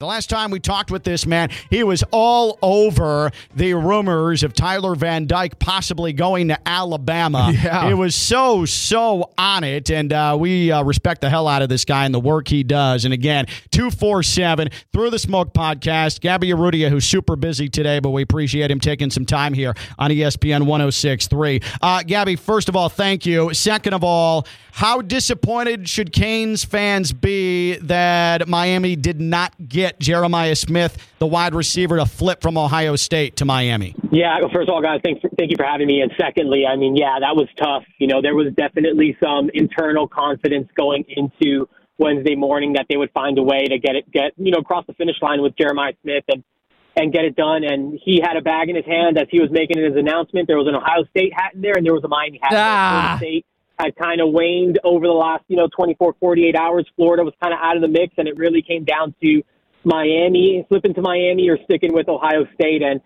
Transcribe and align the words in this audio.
The 0.00 0.06
last 0.06 0.28
time 0.28 0.50
we 0.50 0.58
talked 0.58 0.90
with 0.90 1.04
this 1.04 1.24
man, 1.24 1.50
he 1.70 1.84
was 1.84 2.02
all 2.10 2.58
over 2.62 3.30
the 3.54 3.74
rumors 3.74 4.42
of 4.42 4.52
Tyler 4.52 4.96
Van 4.96 5.28
Dyke 5.28 5.60
possibly 5.60 6.12
going 6.12 6.48
to 6.48 6.58
Alabama. 6.68 7.52
Yeah. 7.64 7.86
He 7.86 7.94
was 7.94 8.14
so, 8.16 8.64
so 8.64 9.30
on 9.38 9.62
it. 9.62 9.88
And 9.88 10.12
uh, 10.12 10.36
we 10.38 10.72
uh, 10.72 10.82
respect 10.82 11.20
the 11.20 11.30
hell 11.30 11.46
out 11.46 11.62
of 11.62 11.68
this 11.68 11.84
guy 11.84 12.04
and 12.04 12.12
the 12.12 12.18
work 12.20 12.48
he 12.48 12.64
does. 12.64 13.04
And 13.04 13.14
again, 13.14 13.46
247 13.70 14.68
Through 14.92 15.10
the 15.10 15.18
Smoke 15.18 15.54
podcast. 15.54 16.20
Gaby 16.20 16.48
Urrutia, 16.48 16.90
who's 16.90 17.06
super 17.06 17.36
busy 17.36 17.68
today, 17.68 18.00
but 18.00 18.10
we 18.10 18.22
appreciate 18.22 18.70
him 18.70 18.80
taking 18.80 19.10
some 19.10 19.24
time 19.24 19.54
here 19.54 19.74
on 19.98 20.10
ESPN 20.10 20.66
1063. 20.66 21.60
Uh, 21.80 22.02
Gaby, 22.02 22.34
first 22.36 22.68
of 22.68 22.74
all, 22.74 22.88
thank 22.88 23.24
you. 23.24 23.54
Second 23.54 23.94
of 23.94 24.02
all, 24.02 24.46
how 24.72 25.00
disappointed 25.00 25.88
should 25.88 26.12
Canes 26.12 26.64
fans 26.64 27.12
be 27.12 27.76
that 27.76 28.48
Miami 28.48 28.96
did 28.96 29.20
not 29.20 29.54
get 29.68 29.83
Jeremiah 29.98 30.54
Smith, 30.54 30.96
the 31.18 31.26
wide 31.26 31.54
receiver, 31.54 31.96
to 31.96 32.06
flip 32.06 32.42
from 32.42 32.56
Ohio 32.58 32.96
State 32.96 33.36
to 33.36 33.44
Miami? 33.44 33.94
Yeah, 34.10 34.38
first 34.52 34.68
of 34.68 34.74
all, 34.74 34.82
guys, 34.82 35.00
thanks 35.04 35.20
for, 35.20 35.30
thank 35.38 35.50
you 35.50 35.56
for 35.56 35.64
having 35.64 35.86
me. 35.86 36.00
And 36.00 36.12
secondly, 36.20 36.64
I 36.66 36.76
mean, 36.76 36.96
yeah, 36.96 37.18
that 37.20 37.34
was 37.36 37.48
tough. 37.58 37.84
You 37.98 38.06
know, 38.06 38.20
there 38.22 38.34
was 38.34 38.52
definitely 38.54 39.16
some 39.22 39.50
internal 39.54 40.08
confidence 40.08 40.68
going 40.76 41.04
into 41.08 41.68
Wednesday 41.98 42.34
morning 42.34 42.72
that 42.74 42.86
they 42.88 42.96
would 42.96 43.10
find 43.12 43.38
a 43.38 43.42
way 43.42 43.64
to 43.66 43.78
get 43.78 43.96
it, 43.96 44.10
get 44.12 44.32
you 44.36 44.50
know, 44.50 44.58
across 44.58 44.86
the 44.86 44.94
finish 44.94 45.16
line 45.22 45.42
with 45.42 45.56
Jeremiah 45.56 45.92
Smith 46.02 46.24
and 46.28 46.42
and 46.96 47.12
get 47.12 47.24
it 47.24 47.34
done. 47.36 47.64
And 47.64 47.98
he 48.04 48.20
had 48.22 48.36
a 48.36 48.40
bag 48.40 48.68
in 48.68 48.76
his 48.76 48.84
hand 48.84 49.18
as 49.18 49.26
he 49.30 49.40
was 49.40 49.50
making 49.50 49.82
his 49.82 49.96
announcement. 49.96 50.46
There 50.46 50.56
was 50.56 50.68
an 50.68 50.76
Ohio 50.76 51.04
State 51.10 51.32
hat 51.34 51.54
in 51.54 51.60
there, 51.60 51.74
and 51.76 51.84
there 51.84 51.94
was 51.94 52.04
a 52.04 52.08
Miami 52.08 52.38
hat. 52.42 52.52
in 52.52 52.56
there. 52.56 52.64
Ah. 52.64 53.16
State 53.18 53.46
had 53.78 53.96
kind 53.96 54.20
of 54.20 54.32
waned 54.32 54.78
over 54.84 55.06
the 55.06 55.12
last, 55.12 55.44
you 55.48 55.56
know, 55.56 55.68
24, 55.74 56.14
48 56.20 56.56
hours. 56.56 56.88
Florida 56.96 57.24
was 57.24 57.34
kind 57.42 57.52
of 57.52 57.60
out 57.62 57.76
of 57.76 57.82
the 57.82 57.88
mix, 57.88 58.14
and 58.16 58.28
it 58.28 58.36
really 58.36 58.62
came 58.62 58.84
down 58.84 59.14
to 59.22 59.42
Miami, 59.84 60.64
flipping 60.68 60.94
to 60.94 61.02
Miami 61.02 61.48
or 61.48 61.58
sticking 61.64 61.92
with 61.92 62.08
Ohio 62.08 62.46
State. 62.54 62.82
And 62.82 63.00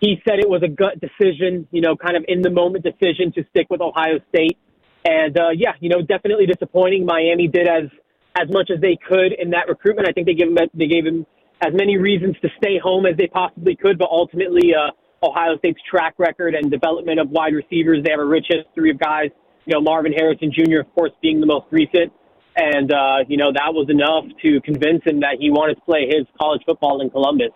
he 0.00 0.20
said 0.26 0.38
it 0.38 0.48
was 0.48 0.62
a 0.62 0.68
gut 0.68 1.00
decision, 1.00 1.66
you 1.70 1.80
know, 1.80 1.96
kind 1.96 2.16
of 2.16 2.24
in 2.28 2.42
the 2.42 2.50
moment 2.50 2.84
decision 2.84 3.32
to 3.32 3.44
stick 3.50 3.68
with 3.70 3.80
Ohio 3.80 4.18
State. 4.28 4.58
And 5.04 5.38
uh, 5.38 5.50
yeah, 5.54 5.72
you 5.80 5.88
know, 5.88 6.02
definitely 6.02 6.46
disappointing. 6.46 7.04
Miami 7.04 7.48
did 7.48 7.68
as 7.68 7.90
as 8.34 8.48
much 8.50 8.70
as 8.74 8.80
they 8.80 8.96
could 8.96 9.32
in 9.32 9.50
that 9.50 9.68
recruitment. 9.68 10.08
I 10.08 10.12
think 10.12 10.26
they 10.26 10.34
gave 10.34 10.48
him 10.48 10.58
they 10.74 10.86
gave 10.86 11.04
him 11.04 11.26
as 11.60 11.72
many 11.72 11.96
reasons 11.96 12.36
to 12.42 12.48
stay 12.58 12.78
home 12.78 13.06
as 13.06 13.16
they 13.16 13.28
possibly 13.28 13.76
could, 13.76 13.98
but 13.98 14.08
ultimately, 14.10 14.74
uh, 14.74 14.90
Ohio 15.24 15.56
State's 15.58 15.80
track 15.88 16.14
record 16.18 16.54
and 16.54 16.70
development 16.70 17.20
of 17.20 17.30
wide 17.30 17.54
receivers, 17.54 18.02
they 18.04 18.10
have 18.10 18.18
a 18.18 18.24
rich 18.24 18.46
history 18.48 18.90
of 18.90 18.98
guys. 18.98 19.30
You 19.66 19.74
know, 19.74 19.80
Marvin 19.80 20.12
Harrison 20.12 20.52
Jr., 20.52 20.80
of 20.80 20.92
course, 20.94 21.12
being 21.22 21.40
the 21.40 21.46
most 21.46 21.66
recent. 21.70 22.12
And, 22.56 22.92
uh, 22.92 23.18
you 23.28 23.36
know, 23.36 23.52
that 23.52 23.72
was 23.72 23.88
enough 23.88 24.24
to 24.42 24.60
convince 24.60 25.02
him 25.04 25.20
that 25.20 25.36
he 25.40 25.50
wanted 25.50 25.76
to 25.76 25.80
play 25.82 26.06
his 26.06 26.26
college 26.38 26.62
football 26.66 27.00
in 27.00 27.10
Columbus. 27.10 27.50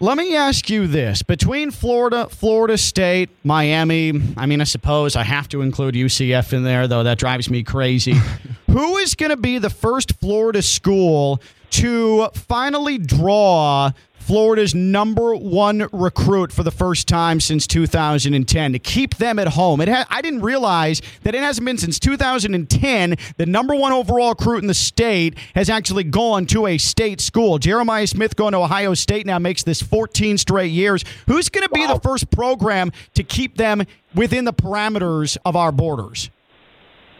Let 0.00 0.16
me 0.16 0.36
ask 0.36 0.70
you 0.70 0.86
this. 0.86 1.22
Between 1.24 1.72
Florida, 1.72 2.28
Florida 2.28 2.78
State, 2.78 3.30
Miami, 3.42 4.12
I 4.36 4.46
mean, 4.46 4.60
I 4.60 4.64
suppose 4.64 5.16
I 5.16 5.24
have 5.24 5.48
to 5.48 5.60
include 5.60 5.94
UCF 5.94 6.52
in 6.52 6.62
there, 6.62 6.86
though 6.86 7.02
that 7.02 7.18
drives 7.18 7.50
me 7.50 7.64
crazy. 7.64 8.14
Who 8.70 8.96
is 8.98 9.16
going 9.16 9.30
to 9.30 9.36
be 9.36 9.58
the 9.58 9.70
first 9.70 10.20
Florida 10.20 10.62
school 10.62 11.42
to 11.70 12.28
finally 12.34 12.98
draw 12.98 13.90
Florida's 14.28 14.74
number 14.74 15.34
one 15.34 15.88
recruit 15.90 16.52
for 16.52 16.62
the 16.62 16.70
first 16.70 17.08
time 17.08 17.40
since 17.40 17.66
2010 17.66 18.72
to 18.74 18.78
keep 18.78 19.14
them 19.14 19.38
at 19.38 19.48
home? 19.48 19.80
It 19.80 19.88
ha- 19.88 20.06
I 20.10 20.20
didn't 20.20 20.42
realize 20.42 21.00
that 21.22 21.34
it 21.34 21.40
hasn't 21.40 21.64
been 21.64 21.78
since 21.78 21.98
2010 21.98 23.16
the 23.38 23.46
number 23.46 23.74
one 23.74 23.90
overall 23.92 24.34
recruit 24.38 24.58
in 24.58 24.66
the 24.66 24.74
state 24.74 25.38
has 25.54 25.70
actually 25.70 26.04
gone 26.04 26.44
to 26.44 26.66
a 26.66 26.76
state 26.76 27.22
school. 27.22 27.56
Jeremiah 27.56 28.06
Smith 28.06 28.36
going 28.36 28.52
to 28.52 28.58
Ohio 28.58 28.92
State 28.92 29.24
now 29.24 29.38
makes 29.38 29.62
this 29.62 29.80
14 29.80 30.36
straight 30.36 30.72
years. 30.72 31.06
Who's 31.26 31.48
going 31.48 31.66
to 31.66 31.72
be 31.72 31.86
the 31.86 31.98
first 31.98 32.30
program 32.30 32.92
to 33.14 33.22
keep 33.22 33.56
them 33.56 33.82
within 34.14 34.44
the 34.44 34.52
parameters 34.52 35.38
of 35.46 35.56
our 35.56 35.72
borders? 35.72 36.28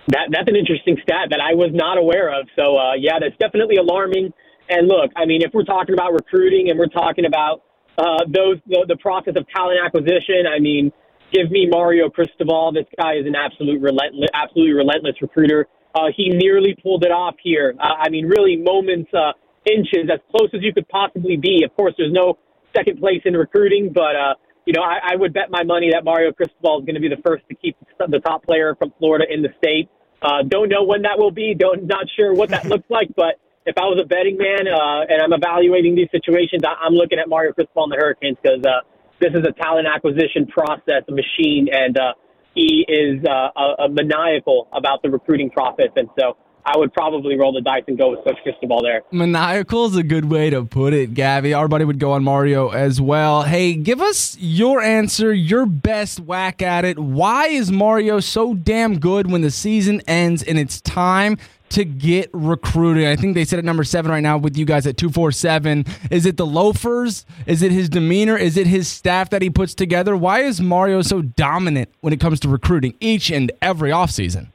That 0.08 0.28
that's 0.30 0.48
an 0.48 0.56
interesting 0.56 0.98
stat 1.02 1.28
that 1.30 1.40
I 1.40 1.54
was 1.54 1.70
not 1.72 1.96
aware 1.96 2.38
of. 2.38 2.48
So 2.54 2.76
uh, 2.76 2.92
yeah, 2.98 3.18
that's 3.18 3.36
definitely 3.38 3.76
alarming. 3.76 4.34
And 4.68 4.86
look, 4.86 5.10
I 5.16 5.24
mean, 5.24 5.42
if 5.42 5.52
we're 5.52 5.64
talking 5.64 5.94
about 5.94 6.12
recruiting 6.12 6.70
and 6.70 6.78
we're 6.78 6.92
talking 6.92 7.24
about 7.24 7.62
uh, 7.96 8.24
those 8.26 8.58
the, 8.66 8.84
the 8.86 8.96
process 8.96 9.34
of 9.36 9.46
talent 9.48 9.78
acquisition, 9.84 10.46
I 10.46 10.60
mean, 10.60 10.92
give 11.32 11.50
me 11.50 11.66
Mario 11.68 12.08
Cristobal. 12.10 12.72
This 12.72 12.86
guy 13.00 13.14
is 13.14 13.26
an 13.26 13.34
absolute 13.34 13.80
relentless, 13.80 14.28
absolutely 14.34 14.74
relentless 14.74 15.16
recruiter. 15.20 15.66
Uh, 15.94 16.12
he 16.14 16.28
nearly 16.28 16.76
pulled 16.82 17.04
it 17.04 17.10
off 17.10 17.34
here. 17.42 17.74
Uh, 17.80 17.94
I 17.98 18.08
mean, 18.10 18.26
really 18.26 18.56
moments, 18.56 19.10
uh, 19.14 19.32
inches, 19.64 20.08
as 20.12 20.20
close 20.30 20.50
as 20.54 20.60
you 20.62 20.72
could 20.72 20.88
possibly 20.88 21.36
be. 21.36 21.64
Of 21.64 21.74
course, 21.76 21.94
there's 21.96 22.12
no 22.12 22.38
second 22.76 23.00
place 23.00 23.22
in 23.24 23.34
recruiting, 23.34 23.90
but 23.92 24.14
uh, 24.14 24.34
you 24.66 24.74
know, 24.74 24.82
I, 24.82 25.14
I 25.14 25.16
would 25.16 25.32
bet 25.32 25.50
my 25.50 25.64
money 25.64 25.90
that 25.92 26.04
Mario 26.04 26.30
Cristobal 26.32 26.80
is 26.80 26.84
going 26.84 26.94
to 26.94 27.00
be 27.00 27.08
the 27.08 27.20
first 27.26 27.42
to 27.48 27.54
keep 27.54 27.76
the 27.98 28.20
top 28.20 28.44
player 28.44 28.76
from 28.78 28.92
Florida 28.98 29.24
in 29.28 29.40
the 29.40 29.48
state. 29.56 29.88
Uh, 30.20 30.42
don't 30.46 30.68
know 30.68 30.84
when 30.84 31.02
that 31.02 31.18
will 31.18 31.30
be. 31.30 31.54
Don't 31.54 31.86
not 31.86 32.06
sure 32.16 32.34
what 32.34 32.50
that 32.50 32.66
looks 32.66 32.88
like, 32.90 33.08
but 33.16 33.40
if 33.68 33.76
I 33.76 33.84
was 33.84 34.00
a 34.00 34.08
betting 34.08 34.38
man 34.38 34.64
uh, 34.64 35.04
and 35.12 35.20
I'm 35.20 35.36
evaluating 35.36 35.94
these 35.94 36.08
situations, 36.10 36.64
I, 36.64 36.72
I'm 36.80 36.94
looking 36.94 37.18
at 37.18 37.28
Mario 37.28 37.52
Cristobal 37.52 37.84
and 37.84 37.92
the 37.92 37.96
Hurricanes 38.00 38.38
because 38.42 38.64
uh, 38.64 38.80
this 39.20 39.36
is 39.36 39.44
a 39.44 39.52
talent 39.60 39.86
acquisition 39.86 40.46
process, 40.48 41.04
a 41.06 41.12
machine, 41.12 41.68
and 41.70 41.98
uh, 41.98 42.16
he 42.54 42.88
is 42.88 43.20
uh, 43.28 43.52
a, 43.52 43.84
a 43.84 43.88
maniacal 43.90 44.68
about 44.72 45.02
the 45.02 45.10
recruiting 45.10 45.50
process. 45.50 45.92
And 45.96 46.08
so 46.18 46.38
I 46.64 46.78
would 46.78 46.94
probably 46.94 47.36
roll 47.36 47.52
the 47.52 47.60
dice 47.60 47.84
and 47.88 47.98
go 47.98 48.10
with 48.10 48.24
Coach 48.24 48.38
Cristobal 48.42 48.82
there. 48.82 49.02
Maniacal 49.12 49.86
is 49.86 49.96
a 49.96 50.02
good 50.02 50.24
way 50.24 50.48
to 50.48 50.64
put 50.64 50.94
it, 50.94 51.12
Gaby. 51.12 51.52
Our 51.52 51.68
buddy 51.68 51.84
would 51.84 51.98
go 51.98 52.12
on 52.12 52.24
Mario 52.24 52.70
as 52.70 53.00
well. 53.00 53.42
Hey, 53.42 53.74
give 53.74 54.00
us 54.00 54.36
your 54.40 54.80
answer, 54.80 55.32
your 55.32 55.66
best 55.66 56.20
whack 56.20 56.62
at 56.62 56.86
it. 56.86 56.98
Why 56.98 57.48
is 57.48 57.70
Mario 57.70 58.20
so 58.20 58.54
damn 58.54 58.98
good 58.98 59.30
when 59.30 59.42
the 59.42 59.50
season 59.50 60.00
ends 60.06 60.42
and 60.42 60.58
it's 60.58 60.80
time 60.80 61.36
to 61.70 61.84
get 61.84 62.30
recruited? 62.32 63.06
I 63.06 63.16
think 63.16 63.34
they 63.34 63.44
said 63.44 63.58
at 63.58 63.64
number 63.64 63.84
seven 63.84 64.10
right 64.10 64.22
now 64.22 64.38
with 64.38 64.56
you 64.56 64.64
guys 64.64 64.86
at 64.86 64.96
247. 64.96 65.84
Is 66.10 66.26
it 66.26 66.36
the 66.36 66.46
loafers? 66.46 67.26
Is 67.46 67.62
it 67.62 67.72
his 67.72 67.88
demeanor? 67.88 68.36
Is 68.36 68.56
it 68.56 68.66
his 68.66 68.88
staff 68.88 69.30
that 69.30 69.42
he 69.42 69.50
puts 69.50 69.74
together? 69.74 70.16
Why 70.16 70.40
is 70.40 70.60
Mario 70.60 71.02
so 71.02 71.22
dominant 71.22 71.90
when 72.00 72.12
it 72.12 72.20
comes 72.20 72.40
to 72.40 72.48
recruiting 72.48 72.94
each 73.00 73.30
and 73.30 73.52
every 73.62 73.90
offseason? 73.90 74.48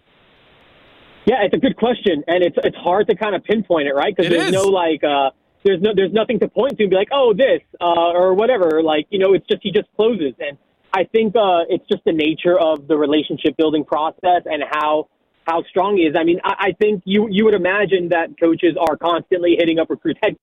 Yeah, 1.25 1.43
it's 1.43 1.53
a 1.53 1.59
good 1.59 1.77
question, 1.77 2.23
and 2.27 2.43
it's 2.43 2.57
it's 2.63 2.75
hard 2.75 3.07
to 3.07 3.15
kind 3.15 3.33
of 3.33 3.43
pinpoint 3.45 3.87
it, 3.87 3.93
right? 3.93 4.13
Because 4.13 4.29
there's 4.29 4.47
is. 4.47 4.51
no 4.51 4.63
like, 4.63 5.03
uh, 5.03 5.31
there's 5.63 5.81
no 5.81 5.91
there's 5.95 6.11
nothing 6.11 6.39
to 6.39 6.49
point 6.49 6.77
to 6.77 6.83
and 6.83 6.89
be 6.89 6.95
like, 6.95 7.07
oh, 7.13 7.33
this 7.33 7.61
uh, 7.79 8.11
or 8.11 8.33
whatever. 8.33 8.83
Like, 8.83 9.07
you 9.09 9.19
know, 9.19 9.33
it's 9.33 9.47
just 9.47 9.63
he 9.63 9.71
just 9.71 9.87
closes, 9.95 10.33
and 10.39 10.57
I 10.93 11.05
think 11.05 11.35
uh, 11.35 11.63
it's 11.69 11.87
just 11.87 12.03
the 12.03 12.11
nature 12.11 12.59
of 12.59 12.87
the 12.87 12.97
relationship 12.97 13.55
building 13.57 13.85
process 13.85 14.43
and 14.45 14.63
how 14.69 15.07
how 15.45 15.63
strong 15.63 15.97
he 15.97 16.03
is. 16.03 16.15
I 16.17 16.23
mean, 16.23 16.39
I, 16.43 16.53
I 16.59 16.71
think 16.79 17.03
you 17.05 17.27
you 17.29 17.45
would 17.45 17.55
imagine 17.55 18.09
that 18.09 18.39
coaches 18.39 18.75
are 18.79 18.97
constantly 18.97 19.55
hitting 19.57 19.79
up 19.79 19.89
recruits, 19.89 20.19
head 20.23 20.37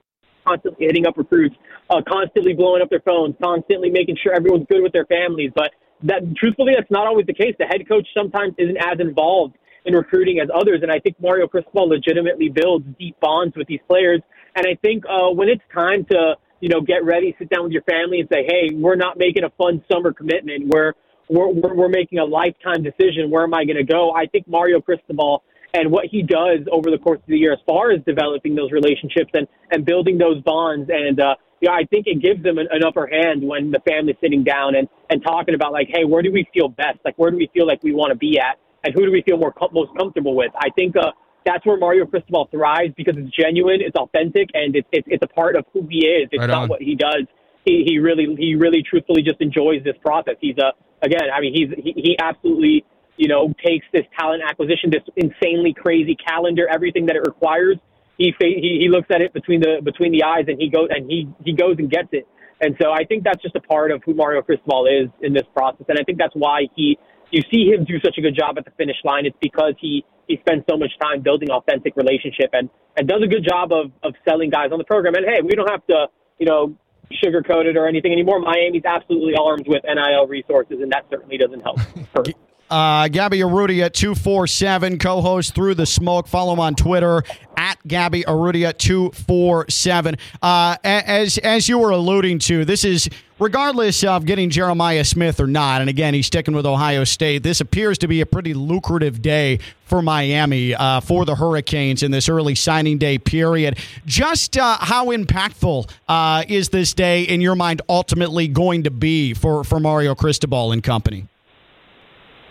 constantly 0.47 0.87
hitting 0.87 1.07
up 1.07 1.17
recruits, 1.17 1.55
uh, 1.91 2.01
constantly 2.07 2.55
blowing 2.55 2.83
up 2.83 2.91
their 2.91 3.01
phones, 3.01 3.35
constantly 3.43 3.91
making 3.91 4.17
sure 4.23 4.35
everyone's 4.35 4.67
good 4.71 4.83
with 4.83 4.93
their 4.93 5.07
families. 5.07 5.51
But 5.55 5.71
that, 6.05 6.23
truthfully, 6.37 6.73
that's 6.77 6.91
not 6.91 7.07
always 7.07 7.27
the 7.27 7.35
case. 7.35 7.55
The 7.59 7.67
head 7.67 7.87
coach 7.89 8.07
sometimes 8.17 8.55
isn't 8.59 8.79
as 8.79 9.01
involved 9.01 9.57
in 9.85 9.95
recruiting 9.95 10.41
as 10.41 10.49
others, 10.55 10.81
and 10.83 10.91
I 10.91 10.99
think 10.99 11.17
Mario 11.21 11.47
Cristobal 11.47 11.89
legitimately 11.89 12.49
builds 12.51 12.85
deep 12.99 13.19
bonds 13.21 13.57
with 13.57 13.67
these 13.67 13.81
players. 13.89 14.21
And 14.57 14.67
I 14.67 14.77
think 14.83 15.05
uh, 15.09 15.31
when 15.31 15.49
it's 15.49 15.63
time 15.73 16.05
to, 16.11 16.35
you 16.61 16.69
know, 16.69 16.81
get 16.81 17.05
ready, 17.05 17.35
sit 17.39 17.49
down 17.49 17.65
with 17.65 17.73
your 17.73 17.83
family, 17.83 18.21
and 18.21 18.29
say, 18.31 18.45
"Hey, 18.45 18.75
we're 18.75 18.97
not 18.97 19.17
making 19.17 19.45
a 19.45 19.51
fun 19.51 19.83
summer 19.91 20.13
commitment. 20.13 20.69
We're 20.69 20.93
we're 21.31 21.49
we're, 21.49 21.75
we're 21.75 21.89
making 21.89 22.19
a 22.19 22.25
lifetime 22.25 22.83
decision. 22.83 23.31
Where 23.31 23.45
am 23.45 23.55
I 23.55 23.65
going 23.65 23.77
to 23.77 23.85
go?" 23.85 24.13
I 24.15 24.27
think 24.27 24.49
Mario 24.49 24.81
Cristobal 24.81 25.43
and 25.73 25.91
what 25.91 26.07
he 26.07 26.23
does 26.23 26.61
over 26.73 26.91
the 26.91 26.99
course 26.99 27.21
of 27.21 27.27
the 27.29 27.39
year, 27.39 27.53
as 27.53 27.61
far 27.67 27.93
as 27.93 28.01
developing 28.07 28.55
those 28.55 28.73
relationships 28.73 29.31
and 29.35 29.47
and 29.71 29.85
building 29.85 30.19
those 30.19 30.43
bonds, 30.43 30.91
and 30.93 31.21
uh, 31.21 31.35
you 31.61 31.69
know, 31.69 31.75
I 31.75 31.85
think 31.85 32.07
it 32.07 32.21
gives 32.23 32.43
them 32.43 32.59
an, 32.59 32.69
an 32.71 32.83
upper 32.85 33.07
hand 33.07 33.43
when 33.43 33.71
the 33.71 33.81
family's 33.89 34.17
sitting 34.21 34.43
down 34.45 34.75
and 34.75 34.89
and 35.09 35.23
talking 35.23 35.55
about 35.55 35.73
like, 35.73 35.89
"Hey, 35.89 36.05
where 36.05 36.23
do 36.23 36.33
we 36.33 36.47
feel 36.53 36.69
best? 36.69 36.99
Like, 37.05 37.17
where 37.17 37.31
do 37.31 37.37
we 37.37 37.49
feel 37.55 37.67
like 37.67 37.83
we 37.83 37.93
want 37.93 38.11
to 38.11 38.17
be 38.19 38.39
at?" 38.39 38.59
and 38.85 38.95
who 38.95 39.05
do 39.05 39.13
we 39.13 39.23
feel 39.23 39.37
more 39.37 39.53
com- 39.53 39.69
most 39.73 39.91
comfortable 39.97 40.35
with? 40.35 40.51
I 40.57 40.71
think 40.71 40.97
uh, 40.97 41.13
that's 41.45 41.65
where 41.67 41.77
Mario 41.77 42.07
Cristobal 42.07 42.49
thrives 42.51 42.95
because 42.97 43.15
it's 43.17 43.35
genuine, 43.37 43.81
it's 43.81 43.97
authentic, 43.97 44.49
and 44.55 44.75
it's 44.77 44.89
it's, 44.93 45.07
it's 45.11 45.23
a 45.23 45.29
part 45.29 45.57
of 45.57 45.65
who 45.73 45.87
he 45.89 46.07
is. 46.07 46.29
It's 46.33 46.41
Right 46.41 46.49
not 46.49 46.63
on. 46.65 46.69
what 46.69 46.83
he 46.83 46.95
does. 46.95 47.25
He 47.65 47.85
he 47.87 47.99
really 47.99 48.35
he 48.39 48.55
really 48.55 48.83
truthfully 48.83 49.23
just 49.23 49.41
enjoys 49.41 49.85
this 49.85 49.97
process. 50.03 50.37
He's 50.41 50.57
a 50.59 50.73
again, 51.03 51.29
I 51.33 51.41
mean, 51.41 51.55
he's 51.55 51.71
he, 51.83 51.93
he 51.97 52.19
absolutely 52.19 52.85
you 53.17 53.29
know 53.29 53.53
takes 53.65 53.87
this 53.93 54.05
talent 54.19 54.43
acquisition, 54.47 54.91
this 54.91 55.03
insanely 55.17 55.75
crazy 55.75 56.17
calendar, 56.17 56.67
everything 56.69 57.07
that 57.07 57.17
it 57.17 57.23
requires. 57.27 57.77
He 58.19 58.35
he 58.39 58.79
he 58.83 58.89
looks 58.89 59.09
at 59.11 59.21
it 59.21 59.33
between 59.33 59.61
the 59.61 59.81
between 59.83 60.13
the 60.13 60.25
eyes, 60.25 60.45
and 60.49 60.61
he 60.61 60.69
goes 60.69 60.89
and 60.91 61.11
he 61.11 61.29
he 61.45 61.53
goes 61.53 61.77
and 61.79 61.91
gets 61.91 62.09
it. 62.13 62.27
And 62.63 62.77
so 62.81 62.93
I 62.93 63.05
think 63.05 63.25
that's 63.25 63.41
just 63.41 63.57
a 63.57 63.61
part 63.61 63.91
of 63.91 64.03
who 64.05 64.13
Mario 64.13 64.43
Cristobal 64.43 64.87
is 64.87 65.09
in 65.23 65.33
this 65.33 65.47
process, 65.55 65.87
and 65.89 65.99
I 65.99 66.05
think 66.05 66.19
that's 66.19 66.35
why 66.35 66.69
he 66.77 66.99
you 67.31 67.43
see 67.53 67.71
him 67.71 67.85
do 67.85 67.99
such 68.05 68.19
a 68.19 68.21
good 68.21 68.37
job 68.37 68.59
at 68.59 68.65
the 68.65 68.73
finish 68.73 68.97
line, 69.05 69.27
it's 69.27 69.37
because 69.41 69.75
he 69.81 70.05
he 70.29 70.37
spends 70.41 70.65
so 70.71 70.77
much 70.77 70.91
time 71.01 71.23
building 71.23 71.51
authentic 71.51 71.97
relationship 71.97 72.51
and 72.53 72.69
and 72.97 73.09
does 73.09 73.23
a 73.23 73.27
good 73.27 73.47
job 73.49 73.73
of 73.73 73.91
of 74.03 74.15
selling 74.29 74.51
guys 74.51 74.71
on 74.73 74.79
the 74.79 74.85
program. 74.85 75.15
And 75.15 75.25
hey, 75.27 75.41
we 75.43 75.51
don't 75.51 75.71
have 75.71 75.87
to 75.87 76.07
you 76.39 76.47
know 76.47 76.75
sugarcoat 77.13 77.67
it 77.67 77.77
or 77.77 77.87
anything 77.87 78.13
anymore. 78.13 78.41
Miami's 78.41 78.85
absolutely 78.85 79.35
armed 79.35 79.67
with 79.67 79.83
NIL 79.85 80.27
resources, 80.27 80.81
and 80.81 80.91
that 80.93 81.07
certainly 81.11 81.37
doesn't 81.39 81.61
help. 81.61 81.79
Uh, 82.71 83.09
Gaby 83.09 83.39
Urrutia, 83.39 83.93
247, 83.93 84.99
co 85.01 85.21
host 85.21 85.57
Through 85.57 85.75
the 85.75 85.87
Smoke. 85.87 86.29
Follow 86.29 86.53
him 86.53 86.61
on 86.61 86.77
Twitter 86.77 87.25
at 87.57 87.77
Gaby 87.85 88.23
Urrutia, 88.23 88.79
247. 88.79 90.15
Uh, 90.41 90.77
as, 90.85 91.37
as 91.39 91.69
you 91.69 91.79
were 91.79 91.91
alluding 91.91 92.39
to, 92.39 92.65
this 92.65 92.85
is 92.85 93.09
regardless 93.41 94.05
of 94.05 94.27
getting 94.27 94.51
Jeremiah 94.51 95.05
Smith 95.05 95.41
or 95.41 95.47
not, 95.47 95.81
and 95.81 95.91
again, 95.91 96.15
he's 96.15 96.27
sticking 96.27 96.55
with 96.55 96.67
Ohio 96.67 97.03
State, 97.05 97.43
this 97.43 97.61
appears 97.61 97.99
to 97.99 98.07
be 98.07 98.21
a 98.21 98.27
pretty 98.27 98.55
lucrative 98.55 99.23
day 99.23 99.59
for 99.85 100.03
Miami, 100.03 100.75
uh, 100.75 101.01
for 101.01 101.25
the 101.25 101.35
Hurricanes 101.35 102.05
in 102.05 102.13
this 102.13 102.29
early 102.29 102.55
signing 102.55 102.99
day 102.99 103.19
period. 103.19 103.79
Just 104.07 104.57
uh, 104.57 104.77
how 104.79 105.07
impactful 105.07 105.91
uh, 106.07 106.45
is 106.47 106.69
this 106.69 106.95
day, 106.95 107.23
in 107.23 107.41
your 107.41 107.57
mind, 107.57 107.83
ultimately 107.89 108.47
going 108.47 108.85
to 108.85 108.91
be 108.91 109.35
for, 109.35 109.65
for 109.65 109.81
Mario 109.81 110.15
Cristobal 110.15 110.71
and 110.71 110.85
company? 110.85 111.27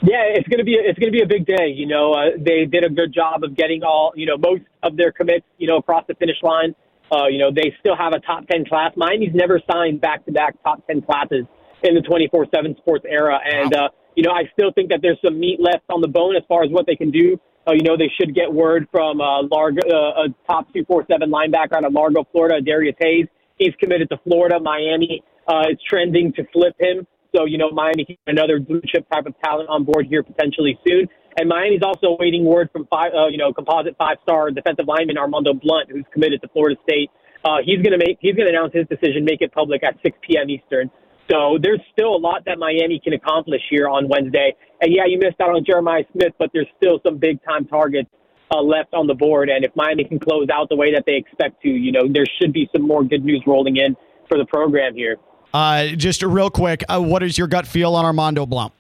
Yeah, 0.02 0.24
it's 0.34 0.48
gonna 0.48 0.64
be 0.64 0.76
it's 0.76 0.98
gonna 0.98 1.12
be 1.12 1.22
a 1.22 1.28
big 1.28 1.46
day. 1.46 1.74
You 1.76 1.86
know, 1.86 2.14
uh, 2.14 2.30
they 2.38 2.64
did 2.64 2.86
a 2.86 2.90
good 2.90 3.14
job 3.14 3.44
of 3.44 3.54
getting 3.58 3.84
all 3.84 4.14
you 4.16 4.26
know 4.26 4.38
most 4.38 4.62
of 4.82 4.96
their 4.96 5.12
commits 5.12 5.46
you 5.58 5.68
know 5.68 5.76
across 5.76 6.06
the 6.08 6.16
finish 6.16 6.38
line. 6.42 6.74
Uh, 7.12 7.28
you 7.28 7.40
know, 7.40 7.52
they 7.54 7.74
still 7.80 7.96
have 7.96 8.14
a 8.14 8.20
top 8.20 8.48
ten 8.48 8.66
class. 8.66 8.92
Miami's 8.96 9.34
never 9.34 9.62
signed 9.72 10.02
back 10.02 10.26
to 10.26 10.32
back 10.32 10.62
top 10.64 10.86
ten 10.88 11.02
classes 11.02 11.46
in 11.84 11.96
the 11.96 12.02
twenty 12.02 12.28
four 12.28 12.46
seven 12.54 12.76
sports 12.78 13.06
era, 13.10 13.40
and 13.44 13.74
uh, 13.76 13.90
you 14.16 14.24
know 14.24 14.32
I 14.32 14.44
still 14.54 14.72
think 14.72 14.90
that 14.90 15.00
there's 15.02 15.20
some 15.24 15.40
meat 15.40 15.60
left 15.60 15.86
on 15.90 16.02
the 16.02 16.08
bone 16.08 16.36
as 16.36 16.44
far 16.48 16.64
as 16.64 16.70
what 16.72 16.86
they 16.86 16.96
can 16.96 17.12
do. 17.12 17.40
Uh, 17.68 17.74
you 17.74 17.84
know, 17.84 17.98
they 17.98 18.10
should 18.20 18.34
get 18.34 18.52
word 18.52 18.88
from 18.92 19.22
uh, 19.22 19.44
Largo, 19.44 19.82
uh, 19.88 20.24
a 20.24 20.28
top 20.48 20.72
two 20.74 20.86
four 20.86 21.06
seven 21.10 21.30
linebacker 21.30 21.74
out 21.74 21.86
of 21.86 21.94
Largo, 21.94 22.26
Florida, 22.32 22.62
Darius 22.62 22.96
Hayes. 23.00 23.28
He's 23.58 23.76
committed 23.80 24.10
to 24.10 24.18
Florida. 24.24 24.60
Miami 24.60 25.22
uh, 25.48 25.66
is 25.70 25.78
trending 25.88 26.32
to 26.34 26.46
flip 26.54 26.76
him. 26.80 27.06
So, 27.36 27.46
you 27.46 27.58
know, 27.58 27.70
Miami 27.70 28.18
another 28.26 28.60
blue 28.60 28.82
chip 28.88 29.08
type 29.12 29.26
of 29.26 29.36
talent 29.44 29.70
on 29.70 29.84
board 29.84 30.08
here 30.10 30.24
potentially 30.24 30.80
soon. 30.88 31.08
And 31.38 31.48
Miami's 31.48 31.84
also 31.84 32.18
waiting 32.20 32.46
word 32.46 32.70
from 32.72 32.88
five, 32.88 33.12
uh, 33.14 33.28
you 33.28 33.38
know, 33.38 33.54
composite 33.54 33.96
five 33.98 34.18
star 34.24 34.52
defensive 34.52 34.88
lineman 34.88 35.18
Armando 35.18 35.54
Blunt, 35.54 35.90
who's 35.92 36.06
committed 36.12 36.42
to 36.42 36.48
Florida 36.50 36.80
State. 36.84 37.12
Uh, 37.46 37.58
he's 37.64 37.82
going 37.82 37.98
to 37.98 37.98
make, 37.98 38.18
he's 38.20 38.36
going 38.36 38.48
to 38.48 38.52
announce 38.52 38.74
his 38.74 38.86
decision, 38.88 39.24
make 39.24 39.42
it 39.42 39.54
public 39.54 39.84
at 39.84 39.96
6 40.04 40.18
p.m. 40.28 40.50
Eastern. 40.50 40.92
So 41.32 41.58
there's 41.62 41.80
still 41.94 42.16
a 42.16 42.18
lot 42.18 42.44
that 42.46 42.58
Miami 42.58 43.00
can 43.04 43.14
accomplish 43.14 43.62
here 43.70 43.88
on 43.88 44.10
Wednesday. 44.10 44.56
And 44.82 44.94
yeah, 44.94 45.04
you 45.06 45.20
missed 45.20 45.40
out 45.40 45.50
on 45.50 45.64
Jeremiah 45.64 46.04
Smith, 46.12 46.34
but 46.40 46.50
there's 46.54 46.68
still 46.78 47.00
some 47.06 47.18
big 47.18 47.42
time 47.44 47.66
targets 47.66 48.10
uh, 48.52 48.62
left 48.62 48.94
on 48.94 49.08
the 49.08 49.14
board. 49.14 49.50
And 49.50 49.64
if 49.64 49.72
Miami 49.76 50.06
can 50.06 50.20
close 50.20 50.48
out 50.52 50.70
the 50.70 50.76
way 50.76 50.92
that 50.94 51.04
they 51.06 51.16
expect 51.16 51.62
to, 51.62 51.70
you 51.70 51.92
know, 51.92 52.08
there 52.12 52.26
should 52.42 52.52
be 52.52 52.68
some 52.74 52.82
more 52.86 53.04
good 53.04 53.24
news 53.24 53.44
rolling 53.46 53.78
in 53.78 53.96
for 54.28 54.38
the 54.38 54.46
program 54.46 54.96
here. 54.96 55.18
Uh, 55.54 55.88
just 55.88 56.24
real 56.24 56.50
quick, 56.50 56.84
uh, 56.90 57.00
what 57.00 57.24
is 57.24 57.38
your 57.38 57.48
gut 57.48 57.68
feel 57.68 57.96
on 57.96 58.06
Armando 58.06 58.46
Blunt? 58.46 58.74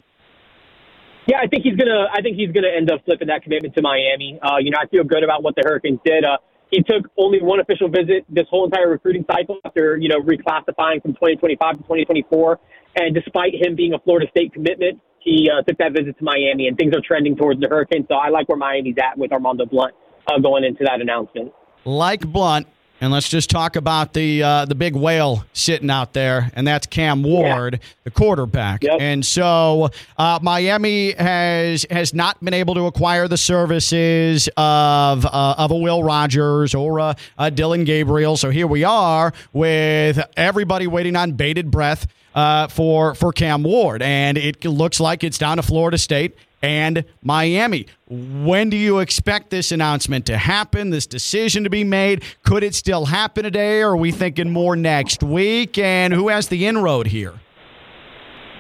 Yeah, 1.29 1.37
I 1.43 1.47
think 1.47 1.61
he's 1.61 1.75
gonna. 1.75 2.09
I 2.11 2.23
think 2.23 2.37
he's 2.37 2.49
gonna 2.49 2.73
end 2.75 2.89
up 2.89 3.05
flipping 3.05 3.27
that 3.27 3.43
commitment 3.43 3.75
to 3.75 3.83
Miami. 3.83 4.39
Uh, 4.41 4.57
you 4.57 4.71
know, 4.71 4.79
I 4.81 4.87
feel 4.87 5.03
good 5.03 5.23
about 5.23 5.43
what 5.43 5.53
the 5.53 5.61
Hurricanes 5.63 5.99
did. 6.03 6.25
Uh, 6.25 6.37
he 6.71 6.81
took 6.81 7.05
only 7.17 7.37
one 7.39 7.59
official 7.59 7.87
visit 7.87 8.25
this 8.29 8.47
whole 8.49 8.65
entire 8.65 8.89
recruiting 8.89 9.23
cycle 9.29 9.59
after 9.63 9.95
you 9.97 10.09
know 10.09 10.17
reclassifying 10.21 11.03
from 11.03 11.13
2025 11.13 11.53
to 11.53 11.83
2024. 11.85 12.59
And 12.95 13.13
despite 13.13 13.53
him 13.53 13.75
being 13.75 13.93
a 13.93 13.99
Florida 13.99 14.25
State 14.31 14.53
commitment, 14.53 14.99
he 15.19 15.47
uh, 15.53 15.61
took 15.61 15.77
that 15.77 15.93
visit 15.93 16.17
to 16.17 16.23
Miami, 16.23 16.67
and 16.67 16.75
things 16.75 16.95
are 16.95 17.01
trending 17.05 17.35
towards 17.35 17.61
the 17.61 17.67
Hurricanes. 17.67 18.07
So 18.09 18.15
I 18.15 18.29
like 18.29 18.49
where 18.49 18.57
Miami's 18.57 18.97
at 18.97 19.15
with 19.15 19.31
Armando 19.31 19.67
Blunt 19.67 19.93
uh, 20.25 20.39
going 20.39 20.63
into 20.63 20.83
that 20.83 20.99
announcement. 20.99 21.53
Like 21.85 22.21
Blunt, 22.25 22.65
and 23.01 23.11
let's 23.11 23.29
just 23.29 23.49
talk 23.49 23.75
about 23.75 24.13
the 24.13 24.43
uh, 24.43 24.65
the 24.65 24.75
big 24.75 24.95
whale 24.95 25.45
sitting 25.53 25.89
out 25.89 26.13
there, 26.13 26.51
and 26.53 26.67
that's 26.67 26.87
Cam 26.87 27.23
Ward, 27.23 27.73
yeah. 27.73 27.87
the 28.03 28.11
quarterback. 28.11 28.83
Yep. 28.83 28.99
And 28.99 29.25
so 29.25 29.89
uh, 30.17 30.39
Miami 30.41 31.13
has 31.13 31.85
has 31.89 32.13
not 32.13 32.43
been 32.43 32.53
able 32.53 32.75
to 32.75 32.85
acquire 32.85 33.27
the 33.27 33.37
services 33.37 34.49
of 34.57 35.25
uh, 35.25 35.55
of 35.57 35.71
a 35.71 35.77
Will 35.77 36.03
Rogers 36.03 36.75
or 36.75 36.99
a, 36.99 37.15
a 37.37 37.51
Dillon 37.51 37.83
Gabriel. 37.83 38.37
So 38.37 38.49
here 38.49 38.67
we 38.67 38.83
are 38.83 39.33
with 39.53 40.19
everybody 40.35 40.87
waiting 40.87 41.15
on 41.15 41.33
bated 41.33 41.71
breath 41.71 42.07
uh, 42.35 42.67
for 42.67 43.15
for 43.15 43.31
Cam 43.31 43.63
Ward, 43.63 44.01
and 44.01 44.37
it 44.37 44.63
looks 44.65 44.99
like 44.99 45.23
it's 45.23 45.37
down 45.37 45.57
to 45.57 45.63
Florida 45.63 45.97
State 45.97 46.35
and 46.61 47.05
Miami. 47.23 47.87
When 48.07 48.69
do 48.69 48.77
you 48.77 48.99
expect 48.99 49.49
this 49.49 49.71
announcement 49.71 50.25
to 50.25 50.37
happen, 50.37 50.89
this 50.89 51.07
decision 51.07 51.63
to 51.63 51.69
be 51.69 51.83
made? 51.83 52.23
Could 52.43 52.63
it 52.63 52.75
still 52.75 53.05
happen 53.05 53.43
today, 53.43 53.81
or 53.81 53.91
are 53.91 53.97
we 53.97 54.11
thinking 54.11 54.51
more 54.51 54.75
next 54.75 55.23
week? 55.23 55.77
And 55.77 56.13
who 56.13 56.27
has 56.29 56.47
the 56.47 56.67
inroad 56.67 57.07
here? 57.07 57.33